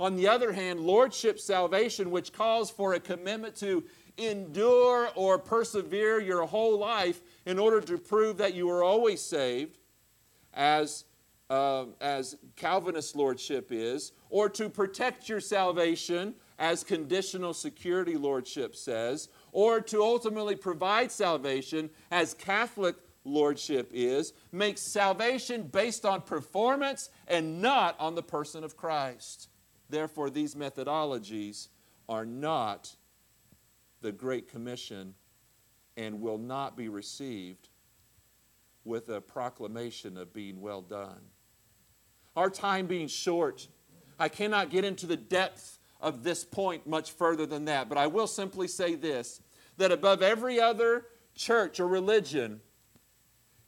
On 0.00 0.16
the 0.16 0.28
other 0.28 0.52
hand, 0.52 0.80
lordship 0.80 1.38
salvation, 1.38 2.10
which 2.10 2.32
calls 2.32 2.70
for 2.70 2.94
a 2.94 3.00
commitment 3.00 3.54
to 3.56 3.84
endure 4.18 5.08
or 5.14 5.38
persevere 5.38 6.20
your 6.20 6.44
whole 6.46 6.78
life 6.78 7.20
in 7.46 7.58
order 7.58 7.80
to 7.80 7.98
prove 7.98 8.36
that 8.38 8.54
you 8.54 8.68
are 8.70 8.82
always 8.82 9.20
saved, 9.20 9.78
as, 10.52 11.04
uh, 11.50 11.86
as 12.00 12.36
Calvinist 12.56 13.16
lordship 13.16 13.68
is, 13.70 14.12
or 14.30 14.48
to 14.48 14.68
protect 14.68 15.28
your 15.28 15.40
salvation, 15.40 16.34
as 16.58 16.84
conditional 16.84 17.52
security 17.52 18.16
lordship 18.16 18.76
says, 18.76 19.28
or 19.52 19.80
to 19.80 20.00
ultimately 20.02 20.54
provide 20.54 21.10
salvation, 21.10 21.90
as 22.10 22.34
Catholic 22.34 22.96
lordship 23.24 23.90
is, 23.92 24.32
makes 24.52 24.80
salvation 24.80 25.62
based 25.62 26.04
on 26.04 26.20
performance 26.20 27.10
and 27.26 27.60
not 27.60 27.98
on 27.98 28.14
the 28.14 28.22
person 28.22 28.62
of 28.62 28.76
Christ. 28.76 29.48
Therefore, 29.88 30.30
these 30.30 30.54
methodologies 30.54 31.68
are 32.08 32.24
not 32.26 32.94
the 34.00 34.12
Great 34.12 34.48
Commission 34.48 35.14
and 35.96 36.20
will 36.20 36.38
not 36.38 36.76
be 36.76 36.88
received 36.88 37.68
with 38.84 39.08
a 39.08 39.20
proclamation 39.20 40.16
of 40.16 40.32
being 40.32 40.60
well 40.60 40.82
done. 40.82 41.20
Our 42.36 42.50
time 42.50 42.86
being 42.86 43.08
short, 43.08 43.68
I 44.18 44.28
cannot 44.28 44.70
get 44.70 44.84
into 44.84 45.06
the 45.06 45.16
depth 45.16 45.78
of 46.00 46.22
this 46.22 46.44
point 46.44 46.86
much 46.86 47.12
further 47.12 47.46
than 47.46 47.64
that, 47.66 47.88
but 47.88 47.96
I 47.96 48.06
will 48.06 48.26
simply 48.26 48.68
say 48.68 48.94
this 48.94 49.40
that 49.76 49.90
above 49.90 50.22
every 50.22 50.60
other 50.60 51.06
church 51.34 51.80
or 51.80 51.88
religion, 51.88 52.60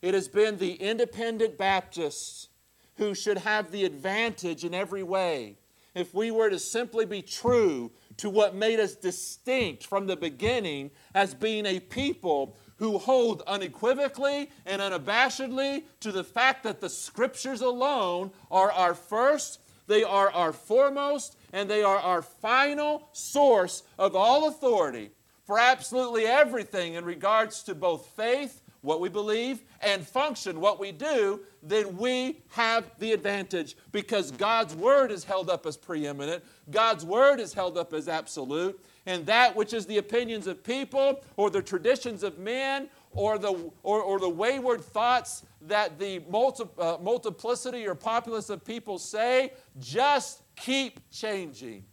it 0.03 0.15
has 0.15 0.29
been 0.29 0.59
the 0.59 0.75
independent 0.75 1.59
Baptists 1.59 2.49
who 2.97 3.15
should 3.15 3.39
have 3.39 3.71
the 3.71 3.85
advantage 3.85 4.65
in 4.65 4.73
every 4.73 5.03
way. 5.03 5.57
If 5.97 6.13
we 6.13 6.31
were 6.31 6.51
to 6.51 6.59
simply 6.59 7.07
be 7.07 7.23
true 7.23 7.91
to 8.19 8.29
what 8.29 8.55
made 8.55 8.79
us 8.81 8.95
distinct 8.95 9.87
from 9.87 10.07
the 10.07 10.15
beginning 10.15 10.91
as 11.15 11.33
being 11.33 11.65
a 11.65 11.81
people 11.81 12.55
who 12.77 12.99
hold 12.99 13.43
unequivocally 13.47 14.51
and 14.67 14.83
unabashedly 14.83 15.85
to 16.01 16.13
the 16.13 16.23
fact 16.23 16.65
that 16.65 16.83
the 16.83 16.91
scriptures 16.91 17.63
alone 17.63 18.31
are 18.51 18.71
our 18.73 18.93
first, 18.93 19.59
they 19.87 20.05
are 20.05 20.31
our 20.33 20.53
foremost, 20.53 21.39
and 21.55 21.71
they 21.71 21.83
are 21.83 21.97
our 21.97 22.21
final 22.21 23.09
source 23.15 23.83
of 23.99 24.15
all 24.15 24.49
authority 24.49 25.13
for 25.47 25.59
absolutely 25.59 26.27
everything 26.27 26.93
in 26.93 27.07
regards 27.07 27.63
to 27.63 27.75
both 27.75 28.07
faith 28.09 28.61
what 28.81 29.01
we 29.01 29.09
believe, 29.09 29.63
and 29.81 30.07
function 30.07 30.61
what 30.61 30.79
we 30.79 30.93
do, 30.93 31.41
then 31.63 31.97
we 31.97 32.41
have 32.49 32.91
the 32.99 33.13
advantage 33.13 33.77
because 33.93 34.31
God's 34.31 34.75
word 34.75 35.11
is 35.11 35.25
held 35.25 35.51
up 35.51 35.67
as 35.67 35.77
preeminent, 35.77 36.45
God's 36.71 37.05
word 37.05 37.41
is 37.41 37.53
held 37.53 37.77
up 37.77 37.93
as 37.93 38.09
absolute, 38.09 38.81
and 39.07 39.25
that 39.27 39.55
which 39.55 39.73
is 39.73 39.87
the 39.87 39.99
opinions 39.99 40.47
of 40.47 40.63
people 40.63 41.21
or 41.37 41.51
the 41.51 41.63
traditions 41.63 42.23
of 42.23 42.39
men 42.39 42.89
or 43.13 43.39
the, 43.39 43.71
or, 43.83 44.03
or 44.03 44.19
the 44.19 44.29
wayward 44.29 44.83
thoughts 44.83 45.45
that 45.63 45.99
the 45.99 46.21
multi, 46.29 46.65
uh, 46.79 46.99
multiplicity 47.01 47.87
or 47.87 47.95
populace 47.95 48.51
of 48.51 48.65
people 48.65 48.99
say, 48.99 49.53
just 49.79 50.43
keep 50.57 51.01
changing. 51.11 51.85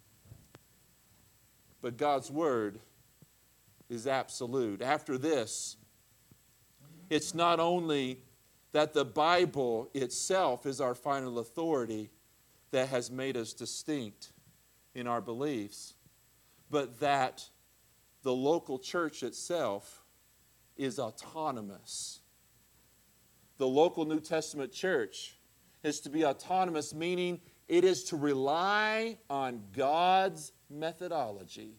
But 1.81 1.97
God's 1.97 2.31
word 2.31 2.79
is 3.89 4.07
absolute. 4.07 4.81
After 4.81 5.17
this, 5.17 5.77
it's 7.13 7.35
not 7.35 7.59
only 7.59 8.23
that 8.71 8.93
the 8.93 9.05
Bible 9.05 9.87
itself 9.93 10.65
is 10.65 10.81
our 10.81 10.95
final 10.95 11.37
authority 11.37 12.09
that 12.71 12.89
has 12.89 13.11
made 13.11 13.37
us 13.37 13.53
distinct 13.53 14.31
in 14.95 15.05
our 15.05 15.21
beliefs, 15.21 15.93
but 16.71 16.99
that 17.01 17.47
the 18.23 18.33
local 18.33 18.79
church 18.79 19.21
itself 19.21 20.03
is 20.75 20.97
autonomous. 20.97 22.21
The 23.59 23.67
local 23.67 24.05
New 24.05 24.19
Testament 24.19 24.71
church 24.71 25.37
is 25.83 25.99
to 25.99 26.09
be 26.09 26.25
autonomous, 26.25 26.95
meaning 26.95 27.41
it 27.67 27.83
is 27.83 28.05
to 28.05 28.15
rely 28.15 29.19
on 29.29 29.61
God's 29.71 30.51
methodology 30.67 31.75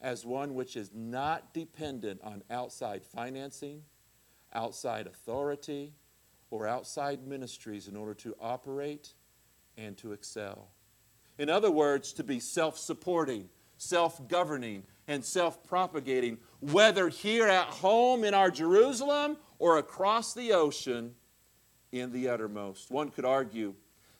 as 0.00 0.24
one 0.24 0.54
which 0.54 0.76
is 0.76 0.92
not 0.94 1.52
dependent 1.52 2.20
on 2.22 2.44
outside 2.50 3.02
financing 3.02 3.82
outside 4.54 5.06
authority 5.06 5.92
or 6.50 6.66
outside 6.66 7.26
ministries 7.26 7.88
in 7.88 7.96
order 7.96 8.14
to 8.14 8.34
operate 8.40 9.14
and 9.76 9.96
to 9.98 10.12
excel. 10.12 10.68
In 11.38 11.48
other 11.48 11.70
words, 11.70 12.12
to 12.14 12.24
be 12.24 12.40
self 12.40 12.78
supporting, 12.78 13.48
self 13.78 14.28
governing, 14.28 14.84
and 15.08 15.24
self 15.24 15.64
propagating, 15.66 16.38
whether 16.60 17.08
here 17.08 17.48
at 17.48 17.66
home 17.66 18.24
in 18.24 18.34
our 18.34 18.50
Jerusalem 18.50 19.36
or 19.58 19.78
across 19.78 20.34
the 20.34 20.52
ocean 20.52 21.14
in 21.90 22.12
the 22.12 22.28
uttermost. 22.28 22.90
One 22.90 23.10
could 23.10 23.24
argue 23.24 23.74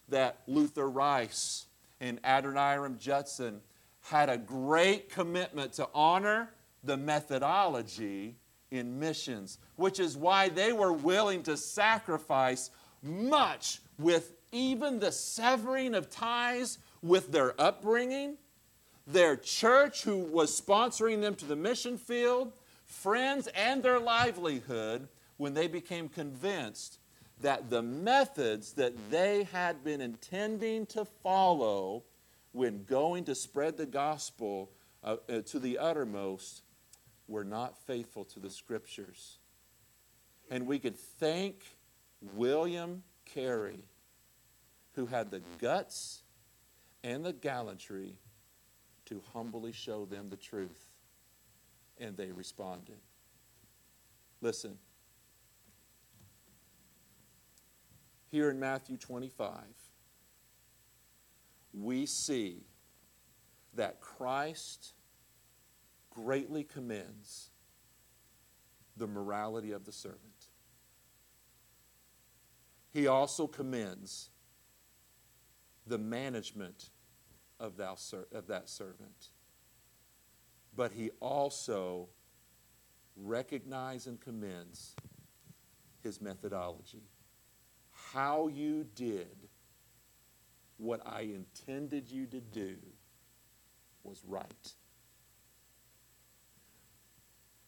that 0.09 0.41
Luther 0.47 0.89
Rice 0.89 1.67
and 2.01 2.21
Adoniram 2.23 2.99
Judson 2.99 3.61
had 4.03 4.29
a 4.29 4.37
great 4.37 5.11
commitment 5.11 5.75
to 5.75 5.89
honor 5.95 6.51
the 6.83 6.97
methodology 6.97 8.37
in 8.73 8.99
missions, 8.99 9.59
which 9.77 10.01
is 10.01 10.17
why 10.17 10.49
they 10.49 10.73
were 10.73 10.93
willing 10.93 11.43
to 11.43 11.57
sacrifice 11.57 12.71
much 13.03 13.81
with 13.99 14.33
even 14.51 14.99
the 14.99 15.13
severing 15.13 15.95
of 15.95 16.11
ties 16.11 16.79
with 17.03 17.31
their 17.31 17.61
upbringing, 17.61 18.37
their 19.07 19.37
church 19.37 20.03
who 20.03 20.17
was 20.17 20.59
sponsoring 20.59 21.21
them 21.21 21.35
to 21.35 21.45
the 21.45 21.57
mission 21.57 21.99
field, 21.99 22.53
friends, 22.85 23.47
and 23.49 23.83
their 23.83 24.01
livelihood 24.01 25.09
when 25.37 25.53
they 25.55 25.67
became 25.67 26.09
convinced 26.09 26.99
that 27.41 27.69
the 27.69 27.83
methods 27.83 28.73
that 28.75 28.95
they 29.11 29.43
had 29.53 29.85
been 29.85 30.01
intending 30.01 30.87
to 30.87 31.05
follow 31.05 32.05
when 32.53 32.85
going 32.85 33.25
to 33.25 33.35
spread 33.35 33.77
the 33.77 33.87
gospel 33.87 34.71
uh, 35.03 35.17
uh, 35.29 35.41
to 35.41 35.59
the 35.59 35.79
uttermost 35.79 36.63
were 37.33 37.45
not 37.45 37.79
faithful 37.87 38.25
to 38.27 38.39
the 38.39 38.51
scriptures. 38.51 39.39
And 40.51 40.67
we 40.67 40.79
could 40.79 40.99
thank 40.99 41.65
William 42.35 43.03
Carey, 43.25 43.85
who 44.93 45.07
had 45.07 45.31
the 45.31 45.41
guts 45.59 46.23
and 47.03 47.25
the 47.25 47.33
gallantry 47.33 48.17
to 49.07 49.23
humbly 49.33 49.73
show 49.73 50.05
them 50.05 50.29
the 50.29 50.37
truth. 50.37 50.91
And 51.99 52.17
they 52.17 52.31
responded. 52.31 52.99
Listen. 54.43 54.77
Here 58.31 58.51
in 58.51 58.61
Matthew 58.61 58.97
25, 58.99 59.53
we 61.73 62.07
see 62.07 62.67
that 63.75 64.01
Christ 64.01 64.93
greatly 66.15 66.65
commends 66.65 67.51
the 68.97 69.07
morality 69.07 69.73
of 69.73 69.85
the 69.85 69.93
servant. 69.93 70.21
He 72.93 73.07
also 73.07 73.47
commends 73.47 74.31
the 75.87 75.99
management 75.99 76.91
of, 77.59 77.77
that 77.79 77.99
servant. 77.99 79.29
But 80.77 80.93
he 80.93 81.11
also 81.21 82.09
recognizes 83.17 84.07
and 84.07 84.21
commends 84.21 84.95
his 86.03 86.21
methodology. 86.21 87.03
How 88.13 88.49
you 88.49 88.85
did 88.95 89.49
what 90.77 91.01
I 91.07 91.23
intended 91.23 92.11
you 92.11 92.27
to 92.27 92.41
do 92.41 92.77
was 94.03 94.23
right. 94.27 94.75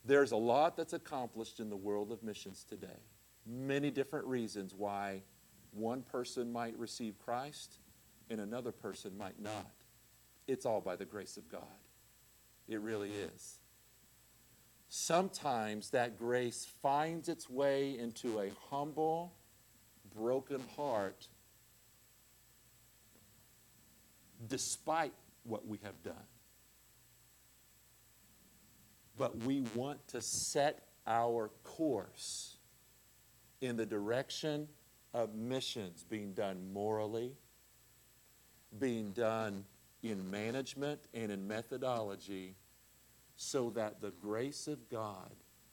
There's 0.04 0.32
a 0.32 0.36
lot 0.36 0.76
that's 0.76 0.92
accomplished 0.92 1.60
in 1.60 1.70
the 1.70 1.76
world 1.76 2.12
of 2.12 2.22
missions 2.22 2.64
today. 2.68 3.00
Many 3.46 3.90
different 3.90 4.26
reasons 4.26 4.74
why 4.74 5.22
one 5.72 6.02
person 6.02 6.52
might 6.52 6.78
receive 6.78 7.18
Christ 7.18 7.78
and 8.30 8.40
another 8.40 8.72
person 8.72 9.16
might 9.16 9.40
not. 9.40 9.70
It's 10.46 10.66
all 10.66 10.80
by 10.80 10.96
the 10.96 11.04
grace 11.04 11.36
of 11.36 11.48
God. 11.48 11.62
It 12.68 12.80
really 12.80 13.10
is. 13.10 13.58
Sometimes 14.88 15.90
that 15.90 16.18
grace 16.18 16.66
finds 16.82 17.28
its 17.28 17.48
way 17.48 17.98
into 17.98 18.40
a 18.40 18.50
humble, 18.70 19.32
broken 20.14 20.62
heart 20.76 21.26
despite 24.46 25.12
what 25.44 25.66
we 25.66 25.78
have 25.82 26.02
done. 26.02 26.14
But 29.16 29.44
we 29.44 29.62
want 29.74 30.06
to 30.08 30.20
set 30.20 30.88
our 31.06 31.50
course 31.62 32.56
in 33.60 33.76
the 33.76 33.86
direction 33.86 34.68
of 35.12 35.34
missions 35.34 36.04
being 36.08 36.32
done 36.32 36.72
morally, 36.72 37.36
being 38.78 39.12
done 39.12 39.64
in 40.02 40.30
management 40.30 41.00
and 41.14 41.30
in 41.30 41.46
methodology, 41.46 42.56
so 43.36 43.70
that 43.70 44.00
the 44.00 44.10
grace 44.10 44.66
of 44.66 44.88
God 44.88 45.30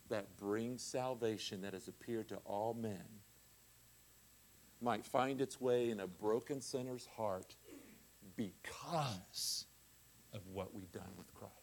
that 0.09 0.37
brings 0.37 0.81
salvation 0.81 1.61
that 1.61 1.73
has 1.73 1.87
appeared 1.87 2.27
to 2.29 2.37
all 2.45 2.73
men 2.73 3.03
might 4.81 5.05
find 5.05 5.41
its 5.41 5.61
way 5.61 5.89
in 5.89 5.99
a 5.99 6.07
broken 6.07 6.59
sinner's 6.59 7.07
heart 7.15 7.55
because 8.35 9.65
of 10.33 10.41
what 10.47 10.73
we've 10.73 10.91
done 10.91 11.11
with 11.17 11.33
Christ. 11.33 11.60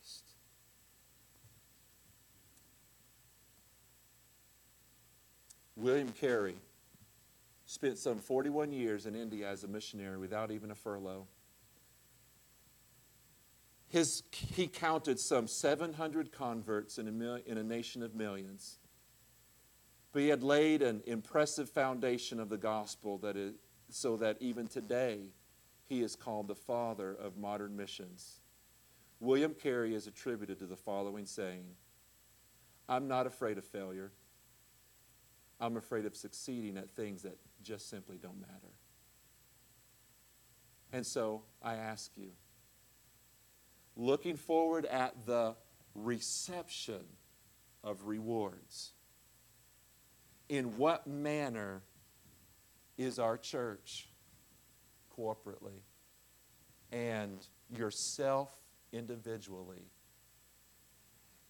William 5.78 6.10
Carey 6.10 6.56
spent 7.64 7.98
some 7.98 8.18
41 8.18 8.72
years 8.72 9.06
in 9.06 9.14
India 9.14 9.48
as 9.48 9.62
a 9.62 9.68
missionary 9.68 10.18
without 10.18 10.50
even 10.50 10.72
a 10.72 10.74
furlough. 10.74 11.26
His, 13.86 14.24
he 14.32 14.66
counted 14.66 15.20
some 15.20 15.46
700 15.46 16.32
converts 16.32 16.98
in 16.98 17.06
a, 17.06 17.12
mil, 17.12 17.38
in 17.46 17.56
a 17.58 17.62
nation 17.62 18.02
of 18.02 18.14
millions. 18.14 18.80
But 20.12 20.22
he 20.22 20.28
had 20.28 20.42
laid 20.42 20.82
an 20.82 21.02
impressive 21.06 21.70
foundation 21.70 22.40
of 22.40 22.48
the 22.48 22.58
gospel 22.58 23.18
that 23.18 23.36
is, 23.36 23.54
so 23.88 24.16
that 24.16 24.36
even 24.40 24.66
today 24.66 25.30
he 25.86 26.02
is 26.02 26.16
called 26.16 26.48
the 26.48 26.54
father 26.54 27.14
of 27.14 27.36
modern 27.36 27.76
missions. 27.76 28.40
William 29.20 29.54
Carey 29.54 29.94
is 29.94 30.06
attributed 30.06 30.58
to 30.58 30.66
the 30.66 30.76
following 30.76 31.24
saying 31.24 31.64
I'm 32.88 33.06
not 33.06 33.26
afraid 33.26 33.58
of 33.58 33.64
failure. 33.64 34.10
I'm 35.60 35.76
afraid 35.76 36.06
of 36.06 36.14
succeeding 36.14 36.76
at 36.76 36.90
things 36.90 37.22
that 37.22 37.36
just 37.62 37.90
simply 37.90 38.16
don't 38.16 38.40
matter. 38.40 38.72
And 40.92 41.06
so 41.06 41.42
I 41.62 41.74
ask 41.74 42.12
you, 42.16 42.30
looking 43.96 44.36
forward 44.36 44.86
at 44.86 45.26
the 45.26 45.56
reception 45.94 47.04
of 47.82 48.06
rewards, 48.06 48.92
in 50.48 50.76
what 50.78 51.06
manner 51.06 51.82
is 52.96 53.18
our 53.18 53.36
church 53.36 54.08
corporately 55.16 55.82
and 56.90 57.46
yourself 57.68 58.50
individually 58.92 59.90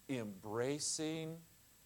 embracing 0.09 1.37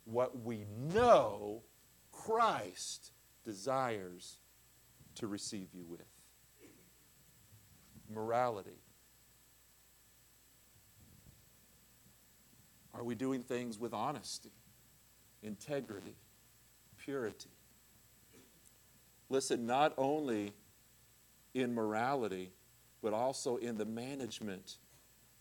what 0.05 0.41
we 0.43 0.65
know 0.93 1.63
Christ 2.12 3.12
desires 3.44 4.38
to 5.16 5.27
receive 5.27 5.68
you 5.75 5.85
with 5.88 6.07
morality. 8.09 8.79
Are 12.94 13.03
we 13.03 13.14
doing 13.14 13.42
things 13.42 13.79
with 13.79 13.94
honesty, 13.94 14.53
integrity, 15.42 16.14
purity? 16.98 17.51
Listen, 19.29 19.66
not 19.66 19.94
only 19.96 20.53
in 21.55 21.75
morality, 21.75 22.53
but 23.03 23.14
also 23.14 23.57
in 23.57 23.79
the 23.79 23.87
management 23.87 24.77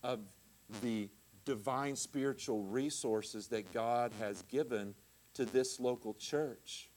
of 0.02 0.20
the 0.80 1.08
divine 1.44 1.96
spiritual 1.96 2.62
resources 2.62 3.48
that 3.48 3.72
God 3.72 4.12
has 4.18 4.42
given 4.42 4.94
to 5.34 5.44
this 5.44 5.80
local 5.80 6.14
church. 6.14 6.90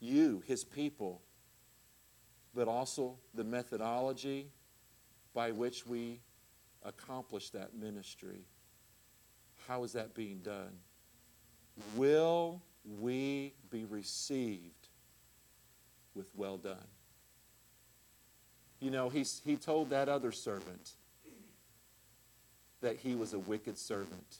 You, 0.00 0.42
his 0.46 0.64
people, 0.64 1.22
but 2.54 2.68
also 2.68 3.18
the 3.34 3.44
methodology 3.44 4.50
by 5.34 5.52
which 5.52 5.86
we 5.86 6.20
accomplish 6.82 7.50
that 7.50 7.74
ministry. 7.74 8.44
How 9.68 9.84
is 9.84 9.92
that 9.92 10.14
being 10.14 10.38
done? 10.38 10.78
Will 11.96 12.62
we 13.00 13.54
be 13.70 13.84
received 13.84 14.88
with 16.14 16.26
well 16.34 16.56
done? 16.56 16.76
You 18.80 18.90
know, 18.90 19.10
he, 19.10 19.24
he 19.44 19.56
told 19.56 19.90
that 19.90 20.08
other 20.08 20.32
servant 20.32 20.92
that 22.80 22.96
he 22.96 23.14
was 23.14 23.34
a 23.34 23.38
wicked 23.38 23.76
servant. 23.76 24.38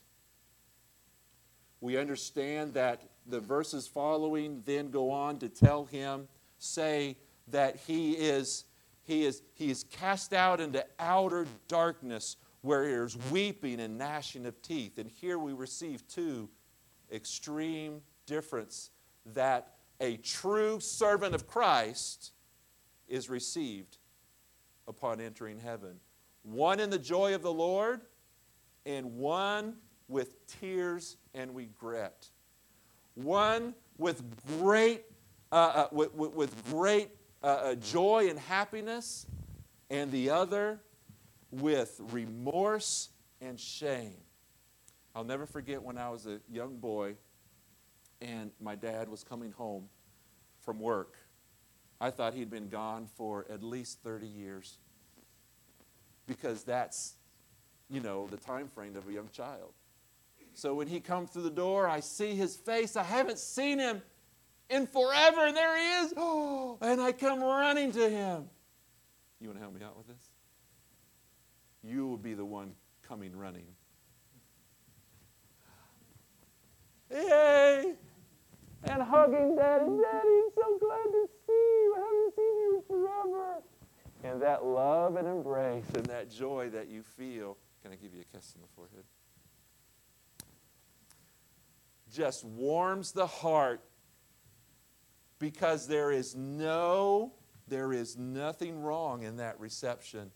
We 1.80 1.96
understand 1.96 2.74
that 2.74 3.02
the 3.26 3.40
verses 3.40 3.86
following 3.86 4.62
then 4.66 4.90
go 4.90 5.10
on 5.10 5.38
to 5.38 5.48
tell 5.48 5.84
him, 5.84 6.28
say 6.58 7.16
that 7.48 7.76
he 7.76 8.12
is, 8.12 8.64
he 9.02 9.24
is, 9.24 9.42
he 9.54 9.70
is 9.70 9.84
cast 9.84 10.32
out 10.32 10.60
into 10.60 10.84
outer 10.98 11.46
darkness 11.68 12.36
where 12.62 12.86
there's 12.86 13.16
weeping 13.30 13.80
and 13.80 13.96
gnashing 13.96 14.44
of 14.46 14.60
teeth. 14.62 14.98
And 14.98 15.10
here 15.10 15.38
we 15.38 15.52
receive 15.52 16.06
two 16.06 16.48
extreme 17.10 18.02
difference 18.26 18.90
that 19.26 19.74
a 20.00 20.16
true 20.18 20.80
servant 20.80 21.34
of 21.34 21.46
Christ 21.46 22.32
is 23.08 23.28
received 23.28 23.98
upon 24.86 25.20
entering 25.20 25.58
heaven. 25.58 25.98
One 26.42 26.80
in 26.80 26.90
the 26.90 26.98
joy 26.98 27.34
of 27.34 27.42
the 27.42 27.52
Lord, 27.52 28.02
and 28.86 29.16
one 29.16 29.76
with 30.10 30.46
tears 30.46 31.16
and 31.34 31.54
regret. 31.54 32.28
One 33.14 33.74
with 33.98 34.22
great, 34.58 35.04
uh, 35.52 35.54
uh, 35.54 35.88
with, 35.92 36.14
with, 36.14 36.34
with, 36.34 36.70
great 36.70 37.10
uh, 37.42 37.46
uh, 37.46 37.74
joy 37.76 38.28
and 38.28 38.38
happiness, 38.38 39.26
and 39.88 40.10
the 40.12 40.30
other 40.30 40.80
with 41.50 42.00
remorse 42.10 43.10
and 43.40 43.58
shame. 43.58 44.16
I'll 45.14 45.24
never 45.24 45.46
forget 45.46 45.82
when 45.82 45.98
I 45.98 46.10
was 46.10 46.26
a 46.26 46.40
young 46.50 46.76
boy 46.76 47.14
and 48.20 48.50
my 48.60 48.74
dad 48.74 49.08
was 49.08 49.24
coming 49.24 49.52
home 49.52 49.88
from 50.60 50.78
work 50.78 51.16
I 52.00 52.10
thought 52.10 52.32
he'd 52.32 52.50
been 52.50 52.68
gone 52.68 53.06
for 53.14 53.44
at 53.50 53.62
least 53.62 53.98
30 54.02 54.26
years 54.26 54.78
because 56.26 56.62
that's, 56.64 57.14
you 57.90 58.00
know, 58.00 58.26
the 58.28 58.38
time 58.38 58.68
frame 58.68 58.96
of 58.96 59.06
a 59.06 59.12
young 59.12 59.28
child. 59.32 59.72
So 60.60 60.74
when 60.74 60.88
he 60.88 61.00
comes 61.00 61.30
through 61.30 61.44
the 61.44 61.50
door, 61.50 61.88
I 61.88 62.00
see 62.00 62.34
his 62.34 62.54
face. 62.54 62.94
I 62.94 63.02
haven't 63.02 63.38
seen 63.38 63.78
him 63.78 64.02
in 64.68 64.86
forever, 64.86 65.46
and 65.46 65.56
there 65.56 65.74
he 65.74 66.04
is. 66.04 66.12
Oh, 66.18 66.76
and 66.82 67.00
I 67.00 67.12
come 67.12 67.40
running 67.40 67.92
to 67.92 68.10
him. 68.10 68.44
You 69.40 69.48
want 69.48 69.58
to 69.58 69.62
help 69.62 69.74
me 69.74 69.82
out 69.82 69.96
with 69.96 70.08
this? 70.08 70.30
You 71.82 72.06
will 72.06 72.18
be 72.18 72.34
the 72.34 72.44
one 72.44 72.74
coming 73.00 73.34
running. 73.34 73.64
Yay! 77.10 77.94
And 78.84 79.02
hugging 79.02 79.56
Daddy. 79.56 79.86
Daddy, 79.86 80.42
so 80.54 80.78
glad 80.78 81.04
to 81.04 81.28
see 81.46 81.52
you. 81.52 81.94
I 81.96 82.00
haven't 82.00 82.34
seen 82.36 82.56
you 82.58 82.84
forever. 82.86 83.62
And 84.24 84.42
that 84.42 84.66
love 84.66 85.16
and 85.16 85.26
embrace 85.26 85.88
and 85.94 86.04
that 86.06 86.30
joy 86.30 86.68
that 86.68 86.90
you 86.90 87.02
feel. 87.02 87.56
Can 87.82 87.92
I 87.92 87.94
give 87.94 88.12
you 88.12 88.20
a 88.20 88.36
kiss 88.36 88.52
on 88.56 88.60
the 88.60 88.68
forehead? 88.76 89.04
Just 92.12 92.44
warms 92.44 93.12
the 93.12 93.26
heart 93.26 93.82
because 95.38 95.86
there 95.86 96.10
is 96.10 96.34
no, 96.34 97.32
there 97.68 97.92
is 97.92 98.16
nothing 98.16 98.80
wrong 98.80 99.22
in 99.22 99.36
that 99.36 99.58
reception. 99.60 100.30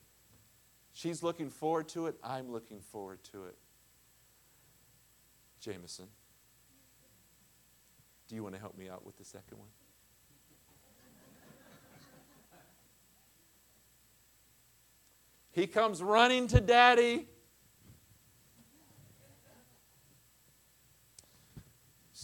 She's 0.92 1.22
looking 1.22 1.50
forward 1.50 1.88
to 1.88 2.06
it. 2.06 2.16
I'm 2.22 2.50
looking 2.50 2.80
forward 2.80 3.18
to 3.32 3.44
it. 3.46 3.56
Jameson, 5.60 6.06
do 8.28 8.34
you 8.34 8.42
want 8.42 8.54
to 8.54 8.60
help 8.60 8.76
me 8.78 8.88
out 8.88 9.04
with 9.04 9.16
the 9.16 9.24
second 9.24 9.58
one? 9.58 9.68
He 15.54 15.68
comes 15.68 16.02
running 16.02 16.48
to 16.48 16.60
daddy. 16.60 17.28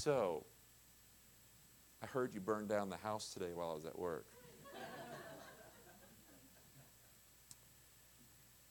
So, 0.01 0.47
I 2.03 2.07
heard 2.07 2.33
you 2.33 2.41
burned 2.41 2.71
down 2.71 2.89
the 2.89 2.97
house 2.97 3.35
today 3.35 3.51
while 3.53 3.73
I 3.73 3.75
was 3.75 3.85
at 3.85 3.99
work. 3.99 4.25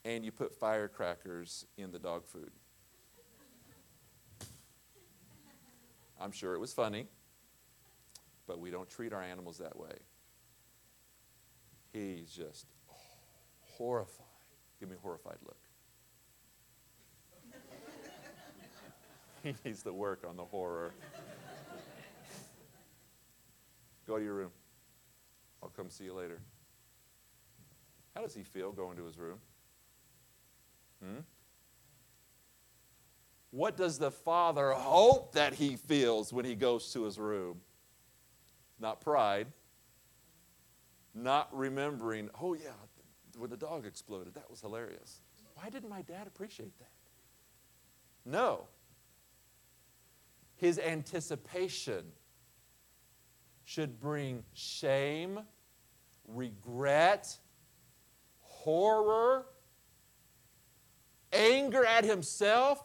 and 0.03 0.25
you 0.25 0.31
put 0.31 0.55
firecrackers 0.55 1.67
in 1.77 1.91
the 1.91 1.99
dog 1.99 2.25
food. 2.25 2.49
I'm 6.19 6.31
sure 6.31 6.55
it 6.55 6.59
was 6.59 6.73
funny, 6.73 7.05
but 8.47 8.57
we 8.57 8.71
don't 8.71 8.89
treat 8.89 9.13
our 9.13 9.21
animals 9.21 9.59
that 9.59 9.77
way. 9.77 9.99
He's 11.93 12.31
just 12.31 12.65
horrified. 13.61 14.25
Give 14.79 14.89
me 14.89 14.95
a 14.95 14.99
horrified 14.99 15.37
look. 15.45 15.68
He 19.43 19.53
needs 19.65 19.83
to 19.83 19.93
work 19.93 20.23
on 20.27 20.35
the 20.35 20.45
horror. 20.45 20.91
Go 24.07 24.17
to 24.17 24.23
your 24.23 24.33
room. 24.33 24.51
I'll 25.61 25.69
come 25.69 25.89
see 25.89 26.05
you 26.05 26.13
later. 26.13 26.39
How 28.15 28.21
does 28.21 28.33
he 28.33 28.43
feel 28.43 28.71
going 28.71 28.97
to 28.97 29.05
his 29.05 29.17
room? 29.17 29.37
Hmm? 31.03 31.19
What 33.51 33.77
does 33.77 33.97
the 33.97 34.11
father 34.11 34.71
hope 34.71 35.33
that 35.33 35.53
he 35.53 35.75
feels 35.75 36.31
when 36.31 36.45
he 36.45 36.55
goes 36.55 36.91
to 36.93 37.03
his 37.03 37.17
room? 37.17 37.61
Not 38.79 39.01
pride, 39.01 39.47
not 41.13 41.49
remembering, 41.51 42.29
oh, 42.41 42.53
yeah, 42.53 42.69
when 43.37 43.49
the 43.49 43.57
dog 43.57 43.85
exploded, 43.85 44.33
that 44.35 44.49
was 44.49 44.61
hilarious. 44.61 45.21
Why 45.55 45.69
didn't 45.69 45.89
my 45.89 46.01
dad 46.01 46.27
appreciate 46.27 46.77
that? 46.79 46.91
No. 48.25 48.67
His 50.59 50.77
anticipation 50.77 52.03
should 53.63 53.97
bring 53.97 54.43
shame, 54.53 55.39
regret, 56.27 57.37
horror, 58.41 59.45
anger 61.31 61.85
at 61.85 62.03
himself, 62.03 62.83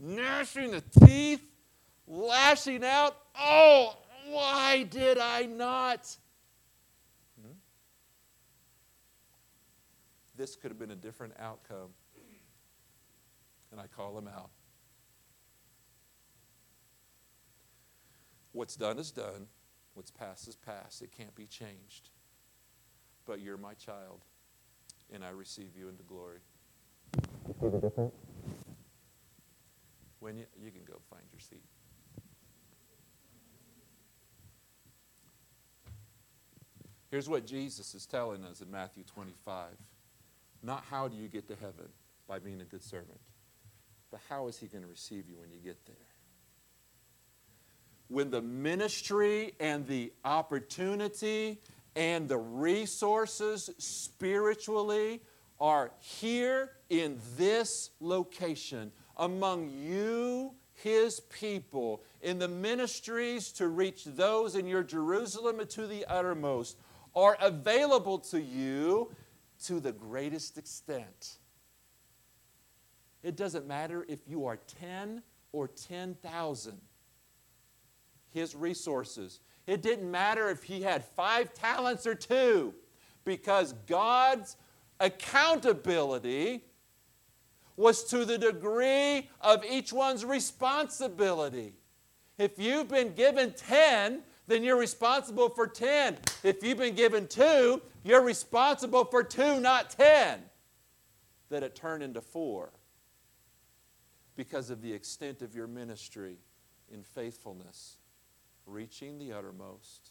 gnashing 0.00 0.70
the 0.70 0.80
teeth, 1.04 1.44
lashing 2.06 2.82
out. 2.82 3.14
Oh, 3.38 3.98
why 4.30 4.84
did 4.84 5.18
I 5.18 5.42
not? 5.42 6.16
Hmm? 7.38 7.52
This 10.36 10.56
could 10.56 10.70
have 10.70 10.78
been 10.78 10.92
a 10.92 10.96
different 10.96 11.34
outcome. 11.38 11.90
And 13.72 13.78
I 13.78 13.88
call 13.88 14.16
him 14.16 14.28
out. 14.28 14.53
What's 18.54 18.76
done 18.76 19.00
is 19.00 19.10
done. 19.10 19.48
What's 19.94 20.12
past 20.12 20.46
is 20.46 20.54
past. 20.54 21.02
It 21.02 21.10
can't 21.10 21.34
be 21.34 21.44
changed. 21.44 22.10
But 23.26 23.40
you're 23.40 23.56
my 23.56 23.74
child, 23.74 24.24
and 25.12 25.24
I 25.24 25.30
receive 25.30 25.76
you 25.76 25.88
into 25.88 26.04
glory. 26.04 26.38
You 27.48 27.54
see 27.60 27.68
the 27.68 27.80
difference? 27.80 28.14
When 30.20 30.36
you, 30.36 30.44
you 30.56 30.70
can 30.70 30.84
go 30.84 31.00
find 31.10 31.24
your 31.32 31.40
seat. 31.40 31.64
Here's 37.10 37.28
what 37.28 37.46
Jesus 37.46 37.92
is 37.94 38.06
telling 38.06 38.44
us 38.44 38.60
in 38.60 38.70
Matthew 38.70 39.02
25. 39.02 39.70
Not 40.62 40.84
how 40.88 41.08
do 41.08 41.16
you 41.16 41.26
get 41.26 41.48
to 41.48 41.56
heaven 41.56 41.88
by 42.28 42.38
being 42.38 42.60
a 42.60 42.64
good 42.64 42.84
servant, 42.84 43.20
but 44.12 44.20
how 44.28 44.46
is 44.46 44.58
he 44.58 44.68
going 44.68 44.82
to 44.82 44.88
receive 44.88 45.28
you 45.28 45.38
when 45.40 45.50
you 45.50 45.58
get 45.58 45.84
there? 45.86 46.13
When 48.14 48.30
the 48.30 48.42
ministry 48.42 49.54
and 49.58 49.88
the 49.88 50.12
opportunity 50.24 51.60
and 51.96 52.28
the 52.28 52.38
resources 52.38 53.70
spiritually 53.78 55.20
are 55.58 55.90
here 55.98 56.70
in 56.88 57.18
this 57.36 57.90
location 57.98 58.92
among 59.16 59.68
you, 59.68 60.54
his 60.74 61.18
people, 61.18 62.04
in 62.22 62.38
the 62.38 62.46
ministries 62.46 63.50
to 63.54 63.66
reach 63.66 64.04
those 64.04 64.54
in 64.54 64.68
your 64.68 64.84
Jerusalem 64.84 65.60
to 65.70 65.88
the 65.88 66.04
uttermost, 66.06 66.78
are 67.16 67.36
available 67.40 68.20
to 68.20 68.40
you 68.40 69.10
to 69.64 69.80
the 69.80 69.90
greatest 69.90 70.56
extent. 70.56 71.38
It 73.24 73.34
doesn't 73.34 73.66
matter 73.66 74.06
if 74.08 74.20
you 74.28 74.46
are 74.46 74.60
10 74.78 75.20
or 75.50 75.66
10,000. 75.66 76.80
His 78.34 78.54
resources. 78.54 79.40
It 79.66 79.80
didn't 79.80 80.10
matter 80.10 80.50
if 80.50 80.64
he 80.64 80.82
had 80.82 81.04
five 81.04 81.54
talents 81.54 82.06
or 82.06 82.14
two, 82.14 82.74
because 83.24 83.72
God's 83.86 84.56
accountability 85.00 86.64
was 87.76 88.04
to 88.04 88.24
the 88.24 88.36
degree 88.36 89.30
of 89.40 89.64
each 89.64 89.92
one's 89.92 90.24
responsibility. 90.24 91.72
If 92.36 92.58
you've 92.58 92.88
been 92.88 93.14
given 93.14 93.52
10, 93.52 94.22
then 94.46 94.62
you're 94.62 94.78
responsible 94.78 95.48
for 95.48 95.66
10. 95.66 96.18
If 96.42 96.62
you've 96.62 96.78
been 96.78 96.94
given 96.94 97.26
2, 97.26 97.80
you're 98.04 98.22
responsible 98.22 99.04
for 99.04 99.22
2, 99.22 99.60
not 99.60 99.90
10. 99.90 100.40
That 101.50 101.62
it 101.62 101.74
turned 101.74 102.02
into 102.02 102.20
4 102.20 102.72
because 104.36 104.70
of 104.70 104.82
the 104.82 104.92
extent 104.92 105.42
of 105.42 105.54
your 105.54 105.66
ministry 105.66 106.38
in 106.92 107.02
faithfulness, 107.02 107.98
reaching 108.66 109.18
the 109.18 109.32
uttermost 109.32 110.10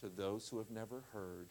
to 0.00 0.08
those 0.08 0.48
who 0.48 0.58
have 0.58 0.70
never 0.70 1.04
heard, 1.12 1.48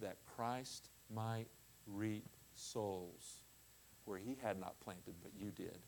that 0.00 0.18
Christ 0.24 0.90
might 1.14 1.48
reap 1.86 2.28
souls 2.54 3.40
where 4.04 4.18
he 4.18 4.36
had 4.42 4.58
not 4.58 4.78
planted, 4.80 5.14
but 5.22 5.32
you 5.36 5.50
did 5.50 5.78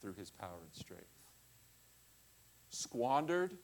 through 0.00 0.14
his 0.14 0.30
power 0.30 0.60
and 0.62 0.74
strength. 0.74 1.04
Squandered, 2.68 3.56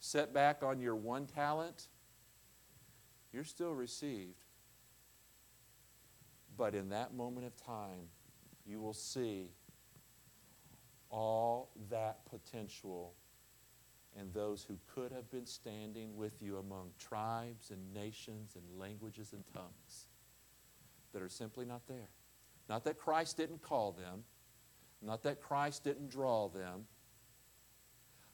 set 0.00 0.34
back 0.34 0.62
on 0.62 0.80
your 0.80 0.96
one 0.96 1.26
talent, 1.26 1.88
you're 3.32 3.44
still 3.44 3.72
received. 3.72 4.44
But 6.56 6.74
in 6.74 6.90
that 6.90 7.14
moment 7.14 7.46
of 7.46 7.56
time, 7.56 8.08
you 8.66 8.80
will 8.80 8.92
see 8.92 9.48
all 11.10 11.70
that 11.90 12.24
potential 12.30 13.14
and 14.18 14.32
those 14.32 14.64
who 14.64 14.76
could 14.92 15.12
have 15.12 15.30
been 15.30 15.46
standing 15.46 16.16
with 16.16 16.42
you 16.42 16.58
among 16.58 16.90
tribes 16.98 17.70
and 17.70 17.94
nations 17.94 18.56
and 18.56 18.78
languages 18.78 19.32
and 19.32 19.44
tongues 19.52 20.06
that 21.12 21.22
are 21.22 21.28
simply 21.28 21.64
not 21.64 21.86
there. 21.86 22.08
Not 22.68 22.84
that 22.84 22.98
Christ 22.98 23.36
didn't 23.36 23.62
call 23.62 23.92
them, 23.92 24.24
not 25.02 25.22
that 25.22 25.40
Christ 25.40 25.84
didn't 25.84 26.10
draw 26.10 26.48
them, 26.48 26.86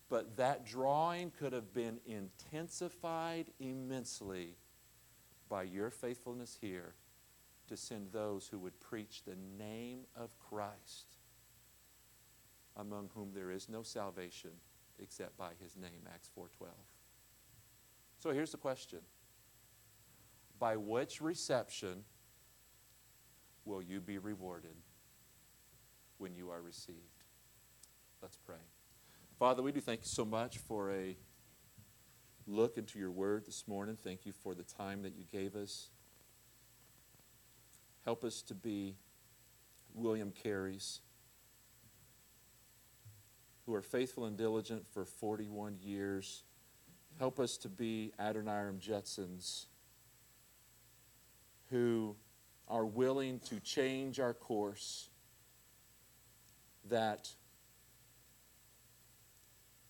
but 0.08 0.36
that 0.36 0.66
drawing 0.66 1.32
could 1.38 1.52
have 1.52 1.72
been 1.74 1.98
intensified 2.06 3.46
immensely 3.58 4.56
by 5.48 5.62
your 5.64 5.90
faithfulness 5.90 6.58
here 6.60 6.94
to 7.68 7.76
send 7.76 8.12
those 8.12 8.46
who 8.46 8.58
would 8.58 8.78
preach 8.80 9.22
the 9.24 9.36
name 9.58 10.00
of 10.14 10.30
Christ, 10.38 11.15
among 12.76 13.10
whom 13.14 13.32
there 13.32 13.50
is 13.50 13.68
no 13.68 13.82
salvation 13.82 14.50
except 14.98 15.36
by 15.36 15.52
his 15.60 15.76
name, 15.76 16.06
Acts 16.12 16.28
4:12. 16.28 16.70
So 18.18 18.30
here's 18.30 18.52
the 18.52 18.58
question. 18.58 19.00
By 20.58 20.76
which 20.76 21.20
reception 21.20 22.04
will 23.64 23.82
you 23.82 24.00
be 24.00 24.18
rewarded 24.18 24.76
when 26.18 26.34
you 26.34 26.50
are 26.50 26.62
received? 26.62 27.24
Let's 28.22 28.38
pray. 28.38 28.56
Father, 29.38 29.62
we 29.62 29.70
do 29.72 29.80
thank 29.80 30.00
you 30.00 30.08
so 30.08 30.24
much 30.24 30.56
for 30.58 30.90
a 30.90 31.18
look 32.46 32.78
into 32.78 32.98
your 32.98 33.10
word 33.10 33.44
this 33.44 33.68
morning. 33.68 33.96
Thank 33.96 34.24
you 34.24 34.32
for 34.32 34.54
the 34.54 34.62
time 34.62 35.02
that 35.02 35.14
you 35.14 35.24
gave 35.24 35.54
us. 35.54 35.90
Help 38.04 38.24
us 38.24 38.40
to 38.42 38.54
be 38.54 38.96
William 39.92 40.32
Careys, 40.32 41.00
who 43.66 43.74
are 43.74 43.82
faithful 43.82 44.24
and 44.24 44.36
diligent 44.36 44.86
for 44.86 45.04
41 45.04 45.78
years. 45.82 46.44
Help 47.18 47.40
us 47.40 47.56
to 47.58 47.68
be 47.68 48.12
Adoniram 48.18 48.78
Judsons, 48.78 49.66
who 51.70 52.14
are 52.68 52.86
willing 52.86 53.40
to 53.40 53.58
change 53.60 54.20
our 54.20 54.34
course, 54.34 55.08
that 56.88 57.28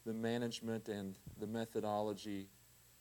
the 0.07 0.15
management 0.15 0.89
and 0.89 1.17
the 1.39 1.47
methodology 1.47 2.49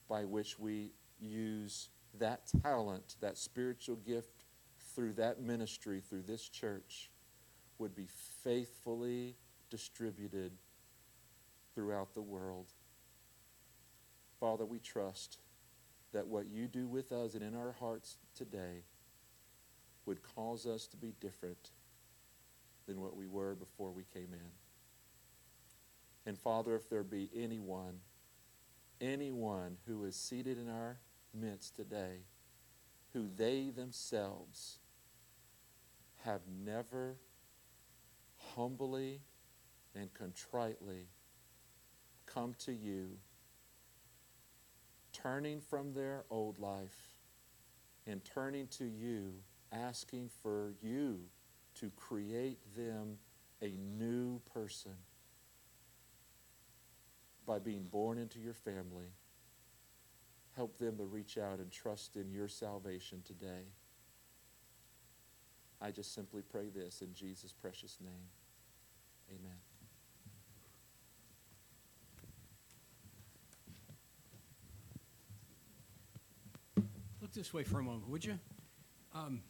by 0.10 0.26
which 0.26 0.60
we 0.60 0.92
use 1.20 1.90
that 2.20 2.42
talent, 2.64 3.16
that 3.22 3.38
spiritual 3.38 3.96
gift 3.98 4.44
through 4.94 5.14
that 5.14 5.42
ministry, 5.42 6.02
through 6.02 6.24
this 6.24 6.50
church, 6.50 7.12
would 7.78 7.96
be 7.96 8.08
faithfully 8.44 9.36
distributed 9.70 10.52
throughout 11.76 12.16
the 12.16 12.22
world. 12.22 12.72
Father, 14.40 14.66
we 14.66 14.80
trust 14.80 15.40
that 16.14 16.28
what 16.28 16.48
you 16.48 16.68
do 16.68 16.88
with 16.88 17.12
us 17.12 17.34
and 17.34 17.44
in 17.44 17.56
our 17.56 17.74
hearts 17.74 18.18
today 18.36 18.86
would 20.06 20.20
cause 20.36 20.66
us 20.66 20.88
to 20.88 20.98
be 20.98 21.14
different 21.20 21.72
than 22.88 23.02
what 23.02 23.16
we 23.16 23.28
were 23.28 23.54
before 23.56 23.92
we 23.92 24.04
came 24.14 24.34
in. 24.34 24.52
And 26.26 26.38
Father, 26.38 26.76
if 26.76 26.90
there 26.90 27.04
be 27.04 27.30
anyone, 27.36 28.00
anyone 29.02 29.78
who 29.86 30.06
is 30.06 30.16
seated 30.16 30.58
in 30.58 30.70
our 30.70 31.00
midst 31.34 31.76
today, 31.76 32.20
who 33.14 33.28
they 33.36 33.70
themselves 33.70 34.80
have 36.24 36.42
never 36.64 37.18
humbly 38.56 39.22
and 39.94 40.14
contritely 40.14 41.08
come 42.36 42.54
to 42.60 42.74
you, 42.74 43.10
turning 45.14 45.62
from 45.62 45.94
their 45.94 46.26
old 46.30 46.60
life 46.60 47.16
and 48.06 48.24
turning 48.26 48.68
to 48.68 48.86
you, 48.86 49.34
asking 49.72 50.30
for 50.44 50.74
you 50.82 51.20
to 51.76 51.90
create 51.96 52.60
them 52.76 53.18
a 53.62 53.74
new 53.98 54.40
person 54.54 54.92
by 57.48 57.58
being 57.58 57.84
born 57.84 58.18
into 58.18 58.40
your 58.40 58.54
family. 58.54 59.08
Help 60.56 60.78
them 60.78 60.98
to 60.98 61.06
reach 61.06 61.38
out 61.38 61.60
and 61.60 61.72
trust 61.72 62.16
in 62.16 62.32
your 62.32 62.48
salvation 62.48 63.22
today. 63.26 63.64
I 65.82 65.92
just 65.92 66.14
simply 66.14 66.42
pray 66.42 66.70
this 66.74 67.02
in 67.02 67.14
Jesus' 67.14 67.54
precious 67.54 67.98
name. 68.02 68.30
Amen. 69.30 69.65
This 77.36 77.54
way 77.54 77.64
for 77.64 77.80
a 77.80 77.84
moment, 77.84 78.10
would 78.10 78.26
you? 78.26 78.40
Um, 79.14 79.42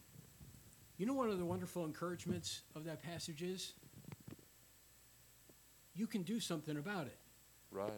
you 0.97 1.05
know, 1.05 1.13
one 1.13 1.29
of 1.29 1.39
the 1.39 1.45
wonderful 1.45 1.85
encouragements 1.85 2.61
of 2.75 2.85
that 2.85 3.03
passage 3.03 3.41
is 3.41 3.73
you 5.93 6.07
can 6.07 6.23
do 6.23 6.39
something 6.39 6.77
about 6.77 7.07
it. 7.07 7.17
Right. 7.71 7.91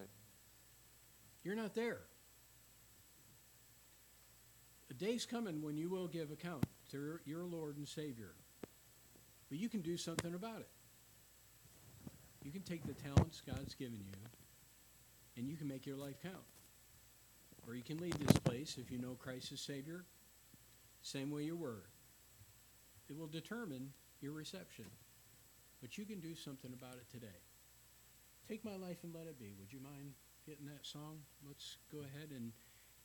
You're 1.44 1.56
not 1.56 1.74
there. 1.74 2.00
A 4.90 4.94
day's 4.94 5.26
coming 5.26 5.62
when 5.62 5.78
you 5.78 5.90
will 5.90 6.08
give 6.08 6.32
account 6.32 6.66
to 6.92 7.20
your 7.26 7.44
Lord 7.44 7.78
and 7.78 7.88
Savior. 7.88 8.34
But 9.50 9.60
you 9.60 9.70
can 9.70 9.82
do 9.82 9.98
something 9.98 10.34
about 10.34 10.60
it. 10.60 10.70
You 12.44 12.52
can 12.52 12.62
take 12.62 12.86
the 12.86 12.94
talents 12.94 13.42
God's 13.46 13.76
given 13.76 14.00
you 14.00 14.14
and 15.38 15.48
you 15.48 15.56
can 15.56 15.68
make 15.68 15.86
your 15.86 15.98
life 15.98 16.16
count. 16.22 16.36
Or 17.68 17.76
you 17.76 17.84
can 17.84 17.97
leave 17.97 18.18
this 18.18 18.38
place 18.39 18.78
if 18.80 18.89
you 18.89 18.97
know 18.97 19.18
Christ 19.20 19.51
as 19.51 19.59
Savior, 19.59 20.05
same 21.01 21.30
way 21.32 21.43
you 21.43 21.57
were. 21.57 21.84
It 23.09 23.18
will 23.18 23.28
determine 23.28 23.91
your 24.22 24.32
reception. 24.32 24.86
But 25.82 25.97
you 25.97 26.05
can 26.05 26.20
do 26.20 26.34
something 26.34 26.72
about 26.74 26.95
it 26.95 27.09
today. 27.11 27.39
Take 28.47 28.63
my 28.63 28.78
life 28.78 29.03
and 29.03 29.13
let 29.13 29.28
it 29.28 29.38
be. 29.38 29.53
Would 29.59 29.74
you 29.74 29.80
mind 29.82 30.13
getting 30.45 30.65
that 30.65 30.86
song? 30.86 31.20
Let's 31.45 31.78
go 31.91 31.99
ahead 31.99 32.30
and, 32.32 32.53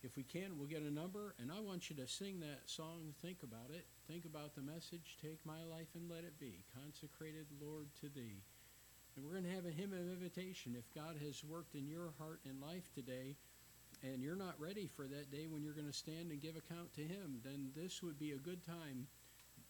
if 0.01 0.15
we 0.15 0.23
can, 0.23 0.57
we'll 0.57 0.69
get 0.69 0.81
a 0.81 0.91
number. 0.91 1.35
And 1.39 1.51
I 1.51 1.59
want 1.59 1.89
you 1.89 1.95
to 1.97 2.07
sing 2.07 2.39
that 2.39 2.61
song. 2.65 3.13
Think 3.21 3.43
about 3.43 3.69
it. 3.69 3.85
Think 4.07 4.25
about 4.25 4.55
the 4.55 4.61
message. 4.61 5.17
Take 5.21 5.39
my 5.45 5.63
life 5.69 5.91
and 5.93 6.09
let 6.09 6.23
it 6.23 6.39
be. 6.39 6.63
Consecrated, 6.73 7.47
Lord, 7.61 7.87
to 8.01 8.07
thee. 8.07 8.41
And 9.15 9.25
we're 9.25 9.33
going 9.33 9.43
to 9.43 9.55
have 9.55 9.65
a 9.65 9.71
hymn 9.71 9.93
of 9.93 9.99
invitation. 9.99 10.75
If 10.77 10.93
God 10.95 11.17
has 11.23 11.43
worked 11.43 11.75
in 11.75 11.87
your 11.87 12.13
heart 12.17 12.39
and 12.45 12.59
life 12.61 12.89
today, 12.95 13.35
and 14.03 14.21
you're 14.21 14.35
not 14.35 14.59
ready 14.59 14.87
for 14.87 15.07
that 15.07 15.31
day 15.31 15.47
when 15.49 15.63
you're 15.63 15.73
going 15.73 15.87
to 15.87 15.93
stand 15.93 16.31
and 16.31 16.41
give 16.41 16.55
account 16.55 16.93
to 16.95 17.01
Him, 17.01 17.39
then 17.43 17.69
this 17.75 18.03
would 18.03 18.19
be 18.19 18.31
a 18.31 18.37
good 18.37 18.65
time 18.65 19.07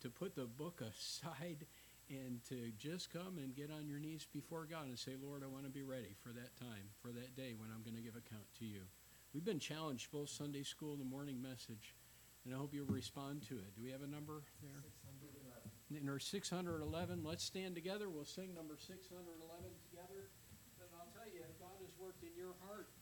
to 0.01 0.09
put 0.09 0.35
the 0.35 0.45
book 0.45 0.81
aside 0.81 1.65
and 2.09 2.43
to 2.49 2.71
just 2.77 3.13
come 3.13 3.37
and 3.37 3.55
get 3.55 3.71
on 3.71 3.87
your 3.87 3.99
knees 3.99 4.27
before 4.33 4.67
God 4.69 4.87
and 4.87 4.99
say, 4.99 5.13
Lord, 5.21 5.43
I 5.43 5.47
want 5.47 5.63
to 5.65 5.71
be 5.71 5.83
ready 5.83 6.15
for 6.21 6.29
that 6.29 6.57
time, 6.59 6.91
for 7.01 7.09
that 7.13 7.35
day 7.37 7.53
when 7.55 7.69
I'm 7.71 7.81
going 7.83 7.95
to 7.95 8.03
give 8.03 8.17
account 8.17 8.43
to 8.59 8.65
you. 8.65 8.81
We've 9.33 9.45
been 9.45 9.59
challenged 9.59 10.11
both 10.11 10.29
Sunday 10.29 10.63
school 10.63 10.91
and 10.93 11.01
the 11.01 11.09
morning 11.09 11.41
message, 11.41 11.95
and 12.45 12.53
I 12.53 12.57
hope 12.57 12.73
you'll 12.73 12.91
respond 12.91 13.47
to 13.49 13.55
it. 13.55 13.73
Do 13.77 13.81
we 13.81 13.89
have 13.89 14.03
a 14.03 14.09
number 14.09 14.43
there? 14.61 14.83
611. 15.09 16.05
Number 16.05 16.19
611. 16.19 17.23
Let's 17.23 17.45
stand 17.45 17.73
together. 17.73 18.09
We'll 18.09 18.29
sing 18.29 18.53
number 18.53 18.77
611 18.77 19.25
together. 19.89 20.29
Then 20.77 20.89
I'll 20.93 21.09
tell 21.17 21.29
you, 21.33 21.41
God 21.57 21.77
has 21.81 21.93
worked 21.97 22.21
in 22.21 22.35
your 22.37 22.53
heart 22.67 22.93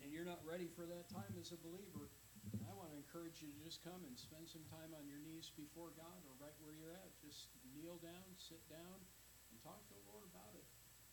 and 0.00 0.12
you're 0.12 0.26
not 0.26 0.40
ready 0.42 0.68
for 0.72 0.88
that 0.88 1.08
time 1.12 1.36
as 1.36 1.52
a 1.52 1.60
believer, 1.60 2.08
I 2.64 2.72
want 2.72 2.90
to 2.90 2.96
encourage 2.96 3.44
you 3.44 3.52
to 3.52 3.60
just 3.60 3.84
come 3.84 4.02
and 4.08 4.16
spend 4.16 4.48
some 4.48 4.64
time 4.72 4.96
on 4.96 5.04
your 5.06 5.20
knees 5.20 5.52
before 5.54 5.92
God 5.94 6.20
or 6.24 6.34
right 6.40 6.56
where 6.64 6.72
you're 6.74 6.96
at. 6.96 7.12
Just 7.20 7.52
kneel 7.76 8.00
down, 8.00 8.26
sit 8.40 8.64
down, 8.66 8.98
and 9.52 9.56
talk 9.60 9.84
to 9.86 9.94
the 9.94 10.04
Lord 10.08 10.24
about 10.28 10.56
it. 10.56 10.66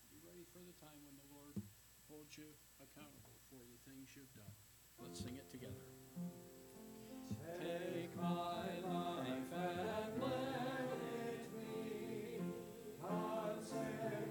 Be 0.10 0.20
ready 0.24 0.48
for 0.56 0.64
the 0.64 0.76
time 0.80 0.98
when 1.04 1.20
the 1.20 1.30
Lord 1.30 1.60
holds 2.08 2.40
you 2.40 2.48
accountable 2.80 3.36
for 3.52 3.60
the 3.60 3.80
things 3.84 4.16
you've 4.16 4.32
done. 4.34 4.56
Let's 5.00 5.20
sing 5.20 5.36
it 5.36 5.52
together. 5.52 5.84
Take 7.60 8.16
my 8.16 8.66
life 8.88 9.52
and 9.52 10.16
let 10.22 10.90
it 11.04 11.44
be 11.54 12.40
consecrated, 13.02 14.27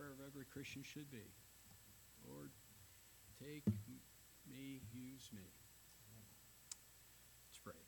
prayer 0.00 0.12
of 0.12 0.26
every 0.26 0.46
Christian 0.46 0.82
should 0.82 1.10
be. 1.10 1.28
Lord, 2.26 2.50
take 3.38 3.64
me, 4.48 4.80
use 4.94 5.28
me. 5.34 5.42
Let's 7.46 7.58
pray. 7.62 7.82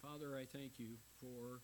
Father, 0.00 0.34
I 0.34 0.46
thank 0.46 0.78
you 0.78 0.96
for 1.20 1.60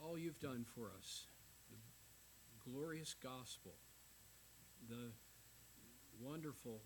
all 0.00 0.16
you've 0.16 0.38
done 0.38 0.64
for 0.76 0.92
us, 0.96 1.24
the 1.70 2.70
glorious 2.70 3.16
gospel, 3.20 3.72
the 4.88 5.10
wonderful 6.22 6.82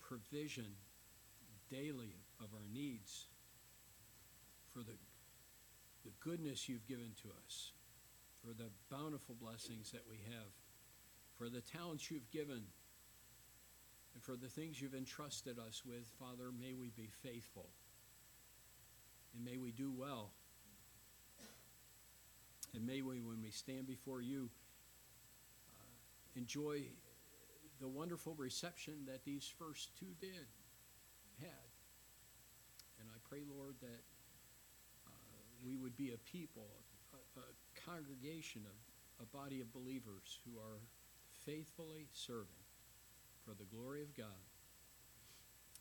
provision 0.00 0.74
daily 1.70 2.16
of 2.40 2.46
our 2.52 2.66
needs, 2.72 3.26
for 4.72 4.80
the, 4.80 4.96
the 6.04 6.12
goodness 6.18 6.68
you've 6.68 6.86
given 6.88 7.12
to 7.22 7.28
us, 7.44 7.70
for 8.46 8.52
the 8.52 8.70
bountiful 8.90 9.34
blessings 9.40 9.90
that 9.90 10.02
we 10.08 10.18
have, 10.30 10.52
for 11.34 11.48
the 11.48 11.60
talents 11.60 12.10
you've 12.10 12.30
given, 12.30 12.62
and 14.14 14.22
for 14.22 14.36
the 14.36 14.48
things 14.48 14.80
you've 14.80 14.94
entrusted 14.94 15.58
us 15.58 15.82
with. 15.84 16.06
Father, 16.18 16.52
may 16.58 16.74
we 16.74 16.90
be 16.90 17.10
faithful, 17.22 17.66
and 19.34 19.44
may 19.44 19.56
we 19.56 19.72
do 19.72 19.90
well. 19.90 20.30
And 22.74 22.86
may 22.86 23.02
we, 23.02 23.20
when 23.20 23.42
we 23.42 23.50
stand 23.50 23.86
before 23.86 24.20
you, 24.20 24.48
uh, 25.80 26.38
enjoy 26.38 26.82
the 27.80 27.88
wonderful 27.88 28.34
reception 28.34 28.94
that 29.06 29.24
these 29.24 29.52
first 29.58 29.90
two 29.98 30.14
did, 30.20 30.46
had. 31.40 31.68
And 33.00 33.08
I 33.08 33.18
pray, 33.28 33.40
Lord, 33.48 33.74
that 33.80 34.02
uh, 35.06 35.10
we 35.64 35.76
would 35.76 35.96
be 35.96 36.12
a 36.12 36.18
people, 36.30 36.68
congregation, 37.86 38.62
of, 38.66 38.76
a 39.22 39.36
body 39.36 39.60
of 39.60 39.72
believers 39.72 40.40
who 40.44 40.58
are 40.58 40.82
faithfully 41.46 42.06
serving 42.12 42.66
for 43.44 43.54
the 43.54 43.64
glory 43.64 44.02
of 44.02 44.14
God. 44.16 44.42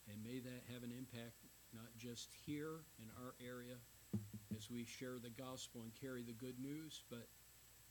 And 0.07 0.23
may 0.23 0.39
that 0.39 0.63
have 0.71 0.83
an 0.83 0.93
impact 0.95 1.41
not 1.73 1.89
just 1.97 2.29
here 2.45 2.85
in 2.99 3.09
our 3.19 3.33
area 3.43 3.75
as 4.55 4.69
we 4.69 4.85
share 4.85 5.17
the 5.21 5.31
gospel 5.31 5.81
and 5.81 5.91
carry 5.99 6.21
the 6.21 6.31
good 6.31 6.59
news, 6.59 7.03
but 7.09 7.27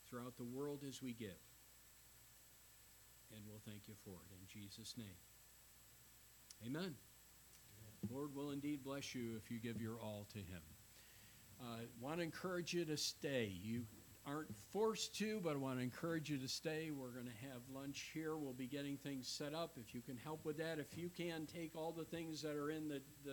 throughout 0.08 0.36
the 0.36 0.44
world 0.44 0.80
as 0.88 1.02
we 1.02 1.12
give. 1.12 1.42
And 3.34 3.42
we'll 3.48 3.60
thank 3.66 3.82
you 3.88 3.94
for 4.04 4.10
it 4.10 4.30
in 4.30 4.46
Jesus' 4.46 4.94
name. 4.96 5.18
Amen. 6.64 6.94
Lord 8.10 8.34
will 8.34 8.50
indeed 8.50 8.84
bless 8.84 9.14
you 9.14 9.36
if 9.36 9.50
you 9.50 9.58
give 9.58 9.80
your 9.80 9.96
all 10.00 10.26
to 10.32 10.38
Him. 10.38 10.62
Uh, 11.60 11.78
want 12.00 12.18
to 12.18 12.22
encourage 12.22 12.72
you 12.72 12.84
to 12.84 12.96
stay. 12.96 13.52
You 13.62 13.82
aren't 14.26 14.54
forced 14.72 15.14
to, 15.18 15.40
but 15.42 15.52
I 15.52 15.56
want 15.56 15.78
to 15.78 15.82
encourage 15.82 16.30
you 16.30 16.38
to 16.38 16.48
stay. 16.48 16.90
We're 16.90 17.10
going 17.10 17.26
to 17.26 17.46
have 17.48 17.60
lunch 17.72 18.10
here. 18.12 18.36
We'll 18.36 18.52
be 18.52 18.66
getting 18.66 18.96
things 18.96 19.28
set 19.28 19.54
up. 19.54 19.76
If 19.76 19.94
you 19.94 20.00
can 20.00 20.16
help 20.16 20.44
with 20.44 20.58
that, 20.58 20.78
if 20.78 20.96
you 20.96 21.10
can 21.10 21.46
take 21.46 21.76
all 21.76 21.92
the 21.92 22.04
things 22.04 22.42
that 22.42 22.56
are 22.56 22.70
in 22.70 22.88
the, 22.88 22.94
the 22.94 23.02